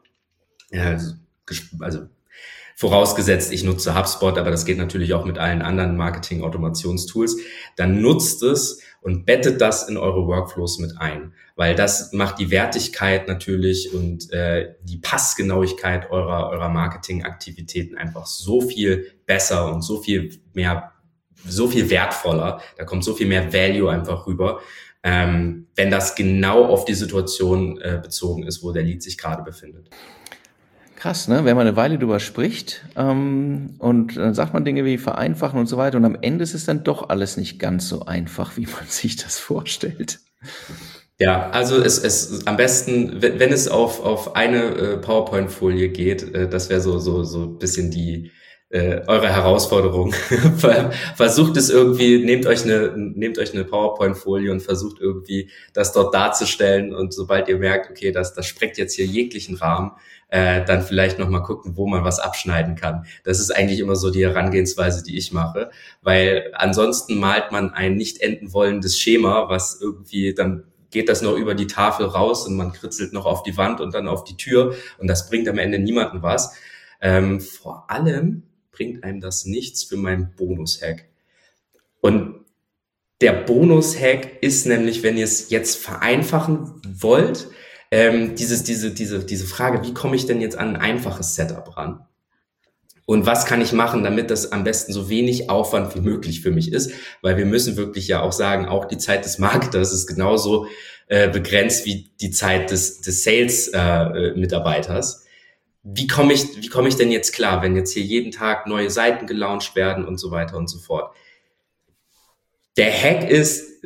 [0.71, 0.99] äh,
[1.81, 2.07] also
[2.77, 7.37] vorausgesetzt, ich nutze HubSpot, aber das geht natürlich auch mit allen anderen Marketing-Automationstools,
[7.77, 12.51] dann nutzt es und bettet das in eure Workflows mit ein, weil das macht die
[12.51, 20.01] Wertigkeit natürlich und äh, die Passgenauigkeit eurer, eurer Marketingaktivitäten einfach so viel besser und so
[20.01, 20.93] viel mehr,
[21.47, 22.61] so viel wertvoller.
[22.77, 24.61] Da kommt so viel mehr Value einfach rüber,
[25.03, 29.43] ähm, wenn das genau auf die Situation äh, bezogen ist, wo der Lead sich gerade
[29.43, 29.91] befindet.
[31.05, 31.45] Krass, ne?
[31.45, 35.67] Wenn man eine Weile drüber spricht ähm, und dann sagt man Dinge wie vereinfachen und
[35.67, 38.65] so weiter und am Ende ist es dann doch alles nicht ganz so einfach, wie
[38.65, 40.21] man sich das vorstellt.
[41.19, 46.35] Ja, also es, es am besten, wenn, wenn es auf, auf eine äh, PowerPoint-Folie geht,
[46.35, 48.31] äh, das wäre so, so, so bisschen die
[48.75, 50.13] äh, eure Herausforderung.
[51.15, 56.13] versucht es irgendwie, nehmt euch eine, nehmt euch eine PowerPoint-Folie und versucht irgendwie das dort
[56.13, 59.93] darzustellen und sobald ihr merkt, okay, das, das sprengt jetzt hier jeglichen Rahmen,
[60.27, 63.07] äh, dann vielleicht nochmal gucken, wo man was abschneiden kann.
[63.23, 65.71] Das ist eigentlich immer so die Herangehensweise, die ich mache,
[66.03, 71.37] weil ansonsten malt man ein nicht enden wollendes Schema, was irgendwie dann geht das noch
[71.37, 74.37] über die Tafel raus und man kritzelt noch auf die Wand und dann auf die
[74.37, 76.57] Tür und das bringt am Ende niemanden was.
[77.01, 78.43] Ähm, vor allem
[78.75, 81.07] bringt einem das nichts für meinen Bonus-Hack.
[82.01, 82.45] Und
[83.21, 87.49] der Bonus-Hack ist nämlich, wenn ihr es jetzt vereinfachen wollt,
[87.91, 91.77] ähm, dieses, diese, diese, diese Frage, wie komme ich denn jetzt an ein einfaches Setup
[91.77, 92.05] ran?
[93.07, 96.51] Und was kann ich machen, damit das am besten so wenig Aufwand wie möglich für
[96.51, 96.93] mich ist?
[97.23, 100.67] Weil wir müssen wirklich ja auch sagen, auch die Zeit des Marketers ist genauso
[101.07, 105.21] äh, begrenzt wie die Zeit des, des Sales-Mitarbeiters.
[105.21, 105.24] Äh,
[105.85, 108.91] wie komme ich, wie komme ich denn jetzt klar, wenn jetzt hier jeden Tag neue
[108.91, 111.15] Seiten gelauncht werden und so weiter und so fort?
[112.79, 113.85] Der Hack ist,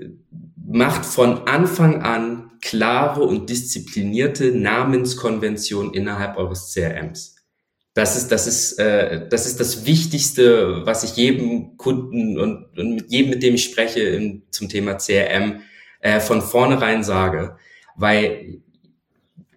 [0.56, 7.36] macht von Anfang an klare und disziplinierte Namenskonvention innerhalb eures CRMs.
[7.94, 12.94] Das ist, das ist, äh, das ist das Wichtigste, was ich jedem Kunden und, und
[12.94, 15.62] mit jedem, mit dem ich spreche in, zum Thema CRM,
[16.00, 17.56] äh, von vornherein sage,
[17.96, 18.62] weil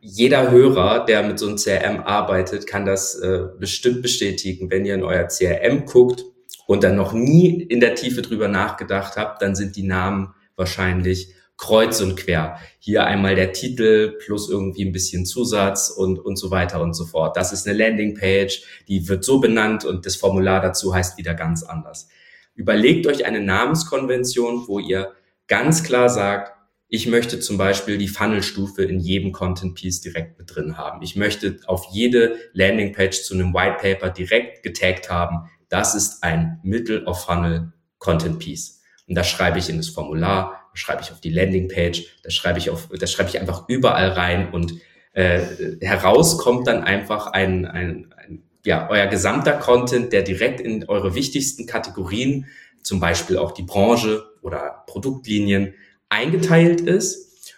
[0.02, 4.72] jeder Hörer, der mit so einem CRM arbeitet, kann das äh, bestimmt bestätigen.
[4.72, 6.26] Wenn ihr in euer CRM guckt
[6.66, 11.36] und dann noch nie in der Tiefe drüber nachgedacht habt, dann sind die Namen wahrscheinlich
[11.56, 12.58] kreuz und quer.
[12.80, 17.06] Hier einmal der Titel plus irgendwie ein bisschen Zusatz und, und so weiter und so
[17.06, 17.38] fort.
[17.38, 21.62] Das ist eine Landingpage, die wird so benannt und das Formular dazu heißt wieder ganz
[21.62, 22.10] anders.
[22.56, 25.12] Überlegt euch eine Namenskonvention, wo ihr
[25.48, 26.54] ganz klar sagt,
[26.92, 31.02] ich möchte zum Beispiel die Funnelstufe in jedem Content Piece direkt mit drin haben.
[31.02, 35.50] Ich möchte auf jede Landingpage zu einem White Paper direkt getaggt haben.
[35.70, 38.82] Das ist ein Middle of Funnel Content Piece.
[39.08, 42.70] Und das schreibe ich in das Formular schreibe ich auf die Landingpage, das schreibe ich
[42.70, 44.76] auf, das schreibe ich einfach überall rein und
[45.14, 45.42] äh,
[45.82, 51.16] heraus kommt dann einfach ein, ein, ein, ja, euer gesamter Content, der direkt in eure
[51.16, 52.46] wichtigsten Kategorien,
[52.84, 55.74] zum Beispiel auch die Branche oder Produktlinien,
[56.12, 57.56] eingeteilt ist.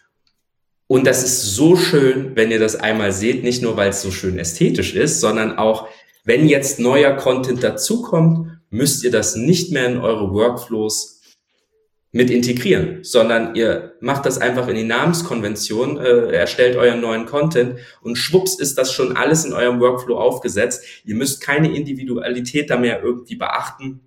[0.87, 4.11] Und das ist so schön, wenn ihr das einmal seht, nicht nur weil es so
[4.11, 5.87] schön ästhetisch ist, sondern auch,
[6.23, 11.21] wenn jetzt neuer Content dazukommt, müsst ihr das nicht mehr in eure Workflows
[12.11, 17.79] mit integrieren, sondern ihr macht das einfach in die Namenskonvention, äh, erstellt euren neuen Content
[18.01, 20.83] und schwupps ist das schon alles in eurem Workflow aufgesetzt.
[21.05, 24.01] Ihr müsst keine Individualität da mehr irgendwie beachten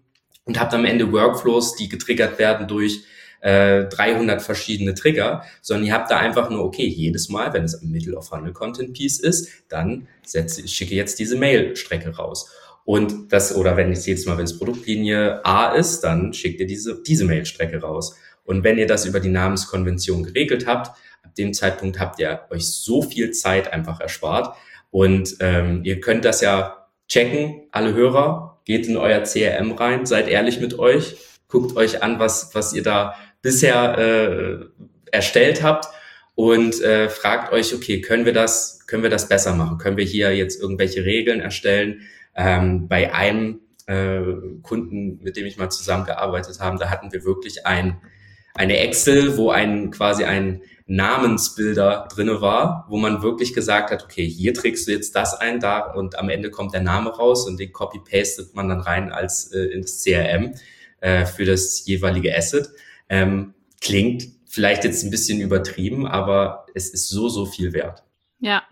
[0.45, 3.03] und habt am Ende Workflows, die getriggert werden durch
[3.47, 7.81] äh, 300 verschiedene Trigger, sondern ihr habt da einfach nur, okay, jedes Mal, wenn es
[7.81, 12.51] ein Middle of Funnel Content Piece ist, dann setze, schicke jetzt diese Mail-Strecke raus.
[12.85, 16.67] Und das, oder wenn es jedes Mal, wenn es Produktlinie A ist, dann schickt ihr
[16.67, 18.17] diese, diese Mailstrecke raus.
[18.45, 20.89] Und wenn ihr das über die Namenskonvention geregelt habt,
[21.23, 24.57] ab dem Zeitpunkt habt ihr euch so viel Zeit einfach erspart.
[24.91, 30.27] Und ähm, ihr könnt das ja checken, alle Hörer, geht in euer CRM rein, seid
[30.27, 31.17] ehrlich mit euch,
[31.49, 33.15] guckt euch an, was, was ihr da
[33.47, 34.83] bisher äh,
[35.13, 35.87] erstellt habt
[36.35, 39.79] und äh, fragt euch, okay, können wir das, können wir das besser machen?
[39.79, 42.03] Können wir hier jetzt irgendwelche Regeln erstellen?
[42.35, 44.21] Ähm, bei einem äh,
[44.63, 47.99] Kunden, mit dem ich mal zusammengearbeitet habe, da hatten wir wirklich ein,
[48.55, 54.29] eine Excel, wo ein quasi ein Namensbilder drinne war, wo man wirklich gesagt hat, okay,
[54.29, 57.61] hier trägst du jetzt das ein, da und am Ende kommt der Name raus und
[57.61, 60.55] den copy-pastet man dann rein als äh, ins CRM
[61.01, 62.69] äh, für das jeweilige Asset.
[63.09, 68.03] Ähm, klingt vielleicht jetzt ein bisschen übertrieben, aber es ist so, so viel wert.
[68.39, 68.63] Ja,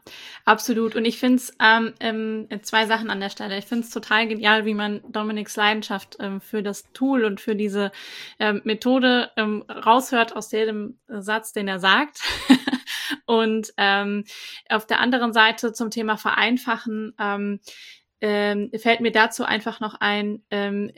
[0.45, 0.95] absolut.
[0.95, 3.57] Und ich finde es ähm, ähm, zwei Sachen an der Stelle.
[3.57, 7.57] Ich finde es total genial, wie man Dominiks Leidenschaft ähm, für das Tool und für
[7.57, 7.91] diese
[8.39, 12.21] ähm, Methode ähm, raushört aus jedem Satz, den er sagt.
[13.27, 14.25] und ähm,
[14.69, 17.61] auf der anderen Seite zum Thema Vereinfachen ähm,
[18.21, 20.93] ähm, fällt mir dazu einfach noch ein, ähm,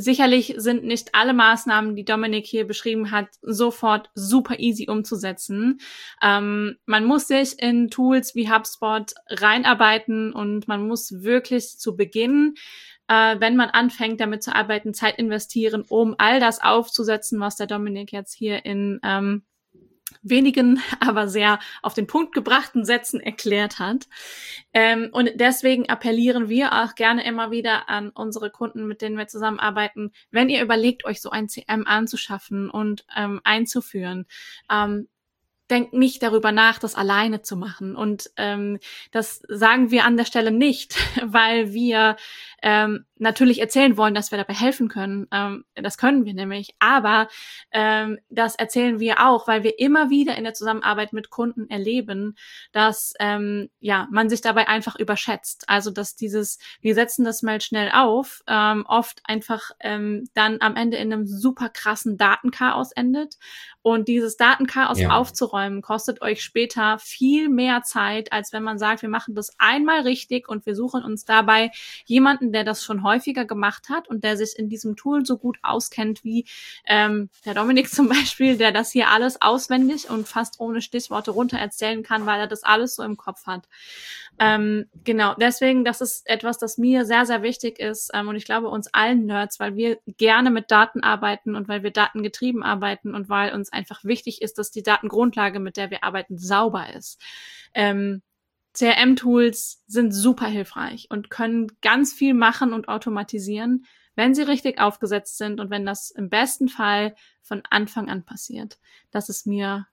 [0.00, 5.80] Sicherlich sind nicht alle Maßnahmen, die Dominik hier beschrieben hat, sofort super easy umzusetzen.
[6.22, 12.54] Ähm, man muss sich in Tools wie HubSpot reinarbeiten und man muss wirklich zu Beginn,
[13.08, 17.66] äh, wenn man anfängt, damit zu arbeiten, Zeit investieren, um all das aufzusetzen, was der
[17.66, 19.42] Dominik jetzt hier in ähm,
[20.22, 24.06] wenigen, aber sehr auf den Punkt gebrachten Sätzen erklärt hat.
[24.72, 29.28] Ähm, und deswegen appellieren wir auch gerne immer wieder an unsere Kunden, mit denen wir
[29.28, 34.26] zusammenarbeiten, wenn ihr überlegt, euch so ein CM anzuschaffen und ähm, einzuführen,
[34.70, 35.08] ähm,
[35.70, 37.96] denkt nicht darüber nach, das alleine zu machen.
[37.96, 38.78] Und ähm,
[39.12, 42.16] das sagen wir an der Stelle nicht, weil wir
[42.62, 45.26] ähm, natürlich erzählen wollen, dass wir dabei helfen können.
[45.32, 46.74] Ähm, das können wir nämlich.
[46.78, 47.28] Aber
[47.70, 52.36] ähm, das erzählen wir auch, weil wir immer wieder in der Zusammenarbeit mit Kunden erleben,
[52.72, 55.68] dass ähm, ja man sich dabei einfach überschätzt.
[55.68, 60.76] Also dass dieses, wir setzen das mal schnell auf, ähm, oft einfach ähm, dann am
[60.76, 63.36] Ende in einem super krassen Datenchaos endet.
[63.88, 65.10] Und dieses Datenchaos ja.
[65.10, 70.02] aufzuräumen, kostet euch später viel mehr Zeit, als wenn man sagt, wir machen das einmal
[70.02, 71.70] richtig und wir suchen uns dabei
[72.04, 75.58] jemanden, der das schon häufiger gemacht hat und der sich in diesem Tool so gut
[75.62, 76.44] auskennt wie
[76.86, 81.58] ähm, der Dominik zum Beispiel, der das hier alles auswendig und fast ohne Stichworte runter
[81.58, 83.68] erzählen kann, weil er das alles so im Kopf hat.
[84.38, 88.44] Ähm, genau, deswegen, das ist etwas, das mir sehr, sehr wichtig ist ähm, und ich
[88.44, 93.14] glaube uns allen Nerds, weil wir gerne mit Daten arbeiten und weil wir datengetrieben arbeiten
[93.14, 97.20] und weil uns einfach wichtig ist, dass die Datengrundlage, mit der wir arbeiten, sauber ist.
[97.72, 98.22] Ähm,
[98.74, 105.38] CRM-Tools sind super hilfreich und können ganz viel machen und automatisieren, wenn sie richtig aufgesetzt
[105.38, 108.78] sind und wenn das im besten Fall von Anfang an passiert.
[109.10, 109.86] Das ist mir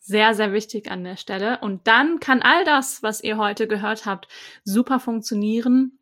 [0.00, 1.58] sehr, sehr wichtig an der Stelle.
[1.60, 4.28] Und dann kann all das, was ihr heute gehört habt,
[4.64, 5.98] super funktionieren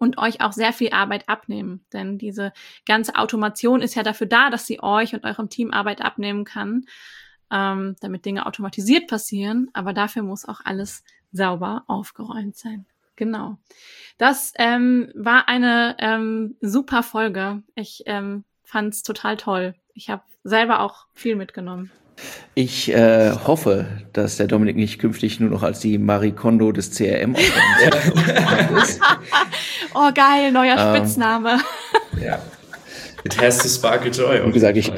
[0.00, 1.84] und euch auch sehr viel Arbeit abnehmen.
[1.92, 2.52] Denn diese
[2.86, 6.86] ganze Automation ist ja dafür da, dass sie euch und eurem Team Arbeit abnehmen kann,
[7.52, 9.68] ähm, damit Dinge automatisiert passieren.
[9.74, 12.86] Aber dafür muss auch alles sauber aufgeräumt sein.
[13.14, 13.58] Genau.
[14.16, 17.62] Das ähm, war eine ähm, super Folge.
[17.74, 19.74] Ich ähm, fand es total toll.
[19.92, 21.90] Ich habe selber auch viel mitgenommen.
[22.54, 26.90] Ich äh, hoffe, dass der Dominik nicht künftig nur noch als die Marie Kondo des
[26.90, 29.00] CRM ist.
[29.94, 31.60] oh geil, neuer ähm, Spitzname.
[32.22, 32.40] ja.
[33.24, 34.46] It has to sparkle joy.
[34.46, 34.92] Wie gesagt, ich,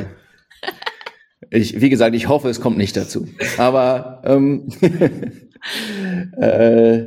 [1.51, 3.27] ich, wie gesagt, ich hoffe, es kommt nicht dazu.
[3.59, 4.68] Aber ähm,
[6.41, 7.07] äh,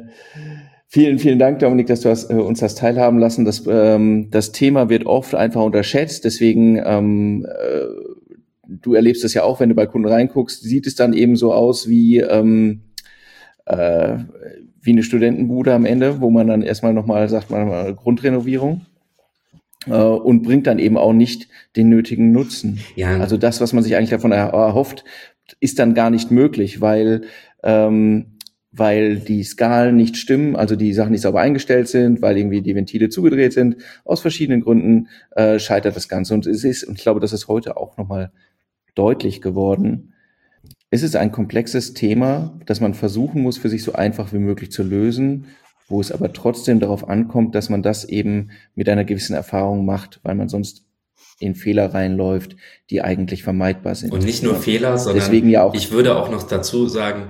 [0.88, 3.46] vielen, vielen Dank, Dominik, dass du hast, äh, uns das teilhaben lassen.
[3.46, 6.26] Das, ähm, das Thema wird oft einfach unterschätzt.
[6.26, 7.86] Deswegen, ähm, äh,
[8.68, 11.54] du erlebst das ja auch, wenn du bei Kunden reinguckst, sieht es dann eben so
[11.54, 12.82] aus wie, ähm,
[13.66, 14.18] äh,
[14.82, 18.86] wie eine Studentenbude am Ende, wo man dann erstmal nochmal sagt, man mal Grundrenovierung
[19.88, 22.80] äh, und bringt dann eben auch nicht den nötigen Nutzen.
[22.96, 23.18] Ja.
[23.20, 25.04] Also das, was man sich eigentlich davon erhofft,
[25.60, 27.22] ist dann gar nicht möglich, weil
[27.64, 28.36] ähm,
[28.78, 32.76] weil die Skalen nicht stimmen, also die Sachen nicht sauber eingestellt sind, weil irgendwie die
[32.76, 33.78] Ventile zugedreht sind.
[34.04, 36.34] Aus verschiedenen Gründen äh, scheitert das Ganze.
[36.34, 38.32] Und es ist, und ich glaube, das ist heute auch nochmal
[38.96, 40.14] deutlich geworden.
[40.90, 44.72] Es ist ein komplexes Thema, das man versuchen muss, für sich so einfach wie möglich
[44.72, 45.48] zu lösen,
[45.88, 50.20] wo es aber trotzdem darauf ankommt, dass man das eben mit einer gewissen Erfahrung macht,
[50.24, 50.86] weil man sonst
[51.40, 52.56] in Fehler reinläuft,
[52.90, 54.14] die eigentlich vermeidbar sind.
[54.14, 57.28] Und nicht nur Fehler, sondern Deswegen ja auch ich würde auch noch dazu sagen,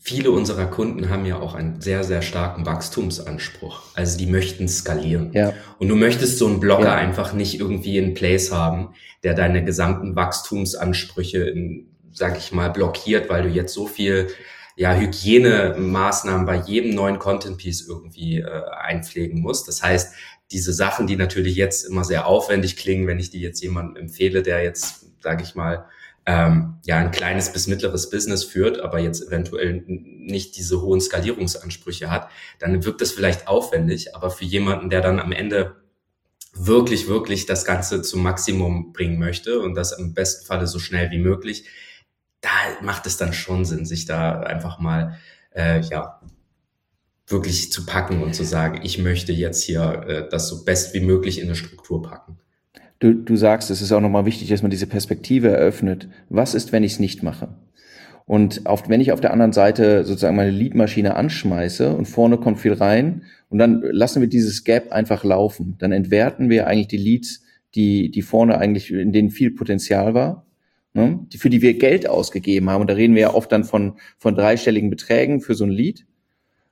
[0.00, 3.82] viele unserer Kunden haben ja auch einen sehr, sehr starken Wachstumsanspruch.
[3.94, 5.30] Also die möchten skalieren.
[5.34, 5.52] Ja.
[5.78, 6.94] Und du möchtest so einen Blogger ja.
[6.94, 13.28] einfach nicht irgendwie in Place haben, der deine gesamten Wachstumsansprüche, in, sag ich mal, blockiert,
[13.28, 14.28] weil du jetzt so viel
[14.74, 19.68] ja, Hygienemaßnahmen bei jedem neuen Content Piece irgendwie äh, einpflegen musst.
[19.68, 20.14] Das heißt,
[20.50, 24.42] diese Sachen, die natürlich jetzt immer sehr aufwendig klingen, wenn ich die jetzt jemandem empfehle,
[24.42, 25.84] der jetzt, sage ich mal,
[26.30, 32.10] ähm, ja ein kleines bis mittleres Business führt, aber jetzt eventuell nicht diese hohen Skalierungsansprüche
[32.10, 32.28] hat,
[32.60, 35.76] dann wirkt das vielleicht aufwendig, aber für jemanden, der dann am Ende
[36.52, 41.10] wirklich, wirklich das Ganze zum Maximum bringen möchte und das im besten Falle so schnell
[41.10, 41.64] wie möglich,
[42.40, 42.50] da
[42.80, 45.18] macht es dann schon Sinn, sich da einfach mal
[45.54, 46.20] äh, ja
[47.26, 51.00] wirklich zu packen und zu sagen, ich möchte jetzt hier äh, das so best wie
[51.00, 52.38] möglich in eine Struktur packen.
[53.00, 56.08] Du, du sagst, es ist auch nochmal wichtig, dass man diese Perspektive eröffnet.
[56.28, 57.48] Was ist, wenn ich es nicht mache?
[58.26, 62.60] Und auf, wenn ich auf der anderen Seite sozusagen meine Leadmaschine anschmeiße und vorne kommt
[62.60, 66.98] viel rein und dann lassen wir dieses Gap einfach laufen, dann entwerten wir eigentlich die
[66.98, 67.42] Leads,
[67.74, 70.46] die, die vorne eigentlich, in denen viel Potenzial war,
[70.92, 71.20] ne?
[71.32, 72.82] die, für die wir Geld ausgegeben haben.
[72.82, 76.06] Und da reden wir ja oft dann von, von dreistelligen Beträgen für so ein Lead.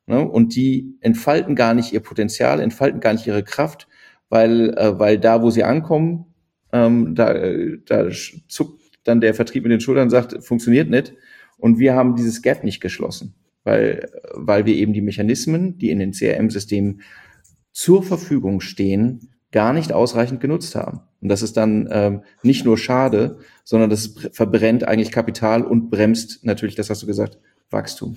[0.06, 0.28] Ne?
[0.28, 3.87] Und die entfalten gar nicht ihr Potenzial, entfalten gar nicht ihre Kraft,
[4.28, 6.26] weil, äh, weil da, wo sie ankommen,
[6.72, 7.34] ähm, da,
[7.86, 8.08] da
[8.48, 11.14] zuckt dann der Vertrieb mit den Schultern sagt, funktioniert nicht.
[11.56, 15.98] Und wir haben dieses Gap nicht geschlossen, weil, weil wir eben die Mechanismen, die in
[15.98, 17.00] den CRM-Systemen
[17.72, 21.00] zur Verfügung stehen, gar nicht ausreichend genutzt haben.
[21.20, 26.44] Und das ist dann ähm, nicht nur schade, sondern das verbrennt eigentlich Kapital und bremst
[26.44, 27.38] natürlich, das hast du gesagt,
[27.70, 28.16] Wachstum.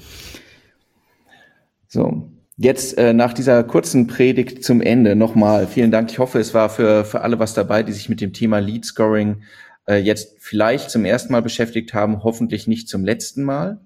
[1.88, 2.32] So,
[2.64, 6.12] Jetzt äh, nach dieser kurzen Predigt zum Ende nochmal vielen Dank.
[6.12, 8.86] Ich hoffe, es war für, für alle was dabei, die sich mit dem Thema Lead
[8.86, 9.42] Scoring
[9.88, 13.80] äh, jetzt vielleicht zum ersten Mal beschäftigt haben, hoffentlich nicht zum letzten Mal.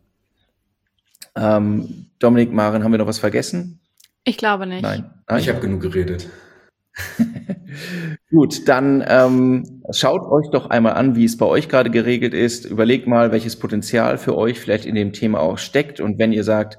[1.37, 3.79] Ähm, Dominik, Maren, haben wir noch was vergessen?
[4.25, 4.81] Ich glaube nicht.
[4.81, 5.09] Nein.
[5.29, 5.39] Nein?
[5.39, 6.27] Ich habe genug geredet.
[8.29, 12.65] Gut, dann ähm, schaut euch doch einmal an, wie es bei euch gerade geregelt ist.
[12.65, 16.01] Überlegt mal, welches Potenzial für euch vielleicht in dem Thema auch steckt.
[16.01, 16.77] Und wenn ihr sagt,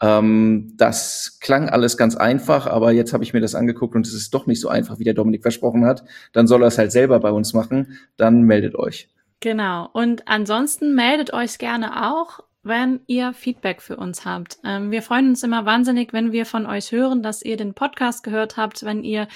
[0.00, 4.12] ähm, das klang alles ganz einfach, aber jetzt habe ich mir das angeguckt und es
[4.12, 6.04] ist doch nicht so einfach, wie der Dominik versprochen hat.
[6.32, 7.98] Dann soll er es halt selber bei uns machen.
[8.16, 9.08] Dann meldet euch.
[9.40, 9.88] Genau.
[9.92, 14.58] Und ansonsten meldet euch gerne auch wenn ihr Feedback für uns habt.
[14.64, 18.24] Ähm, wir freuen uns immer wahnsinnig, wenn wir von euch hören, dass ihr den Podcast
[18.24, 19.28] gehört habt, wenn ihr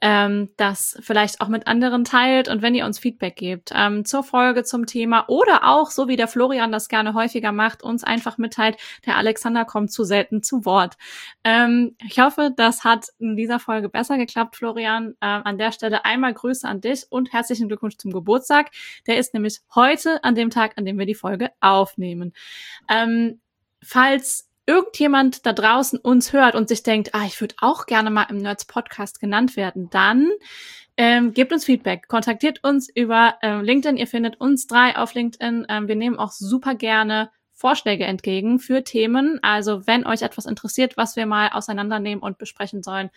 [0.00, 4.22] ähm, das vielleicht auch mit anderen teilt und wenn ihr uns Feedback gebt ähm, zur
[4.22, 8.38] Folge, zum Thema oder auch, so wie der Florian das gerne häufiger macht, uns einfach
[8.38, 10.96] mitteilt, der Alexander kommt zu selten zu Wort.
[11.42, 15.14] Ähm, ich hoffe, das hat in dieser Folge besser geklappt, Florian.
[15.20, 18.70] Ähm, an der Stelle einmal Grüße an dich und herzlichen Glückwunsch zum Geburtstag.
[19.06, 22.32] Der ist nämlich heute an dem Tag, an dem wir die Folge aufnehmen.
[22.88, 23.40] Ähm,
[23.82, 28.24] falls irgendjemand da draußen uns hört und sich denkt, ah, ich würde auch gerne mal
[28.24, 30.30] im Nerds Podcast genannt werden, dann
[30.96, 33.96] ähm, gebt uns Feedback, kontaktiert uns über ähm, LinkedIn.
[33.96, 35.66] Ihr findet uns drei auf LinkedIn.
[35.68, 39.38] Ähm, wir nehmen auch super gerne Vorschläge entgegen für Themen.
[39.42, 43.10] Also wenn euch etwas interessiert, was wir mal auseinandernehmen und besprechen sollen,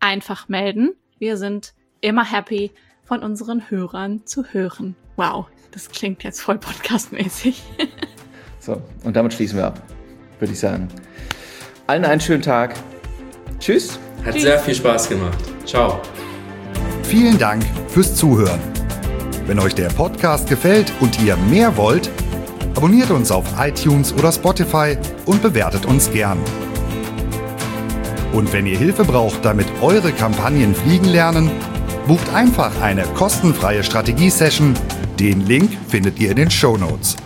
[0.00, 0.92] einfach melden.
[1.18, 2.72] Wir sind immer happy,
[3.10, 4.94] von unseren Hörern zu hören.
[5.16, 7.60] Wow, das klingt jetzt voll podcastmäßig.
[8.60, 9.82] So, und damit schließen wir ab,
[10.38, 10.88] würde ich sagen.
[11.86, 12.74] Allen einen schönen Tag.
[13.58, 13.98] Tschüss.
[14.24, 14.42] Hat Tschüss.
[14.42, 15.38] sehr viel Spaß gemacht.
[15.64, 16.00] Ciao.
[17.02, 18.60] Vielen Dank fürs Zuhören.
[19.46, 22.10] Wenn euch der Podcast gefällt und ihr mehr wollt,
[22.76, 24.96] abonniert uns auf iTunes oder Spotify
[25.26, 26.38] und bewertet uns gern.
[28.32, 31.50] Und wenn ihr Hilfe braucht, damit eure Kampagnen fliegen lernen,
[32.06, 34.74] bucht einfach eine kostenfreie Strategie-Session.
[35.18, 37.16] Den Link findet ihr in den Show Notes.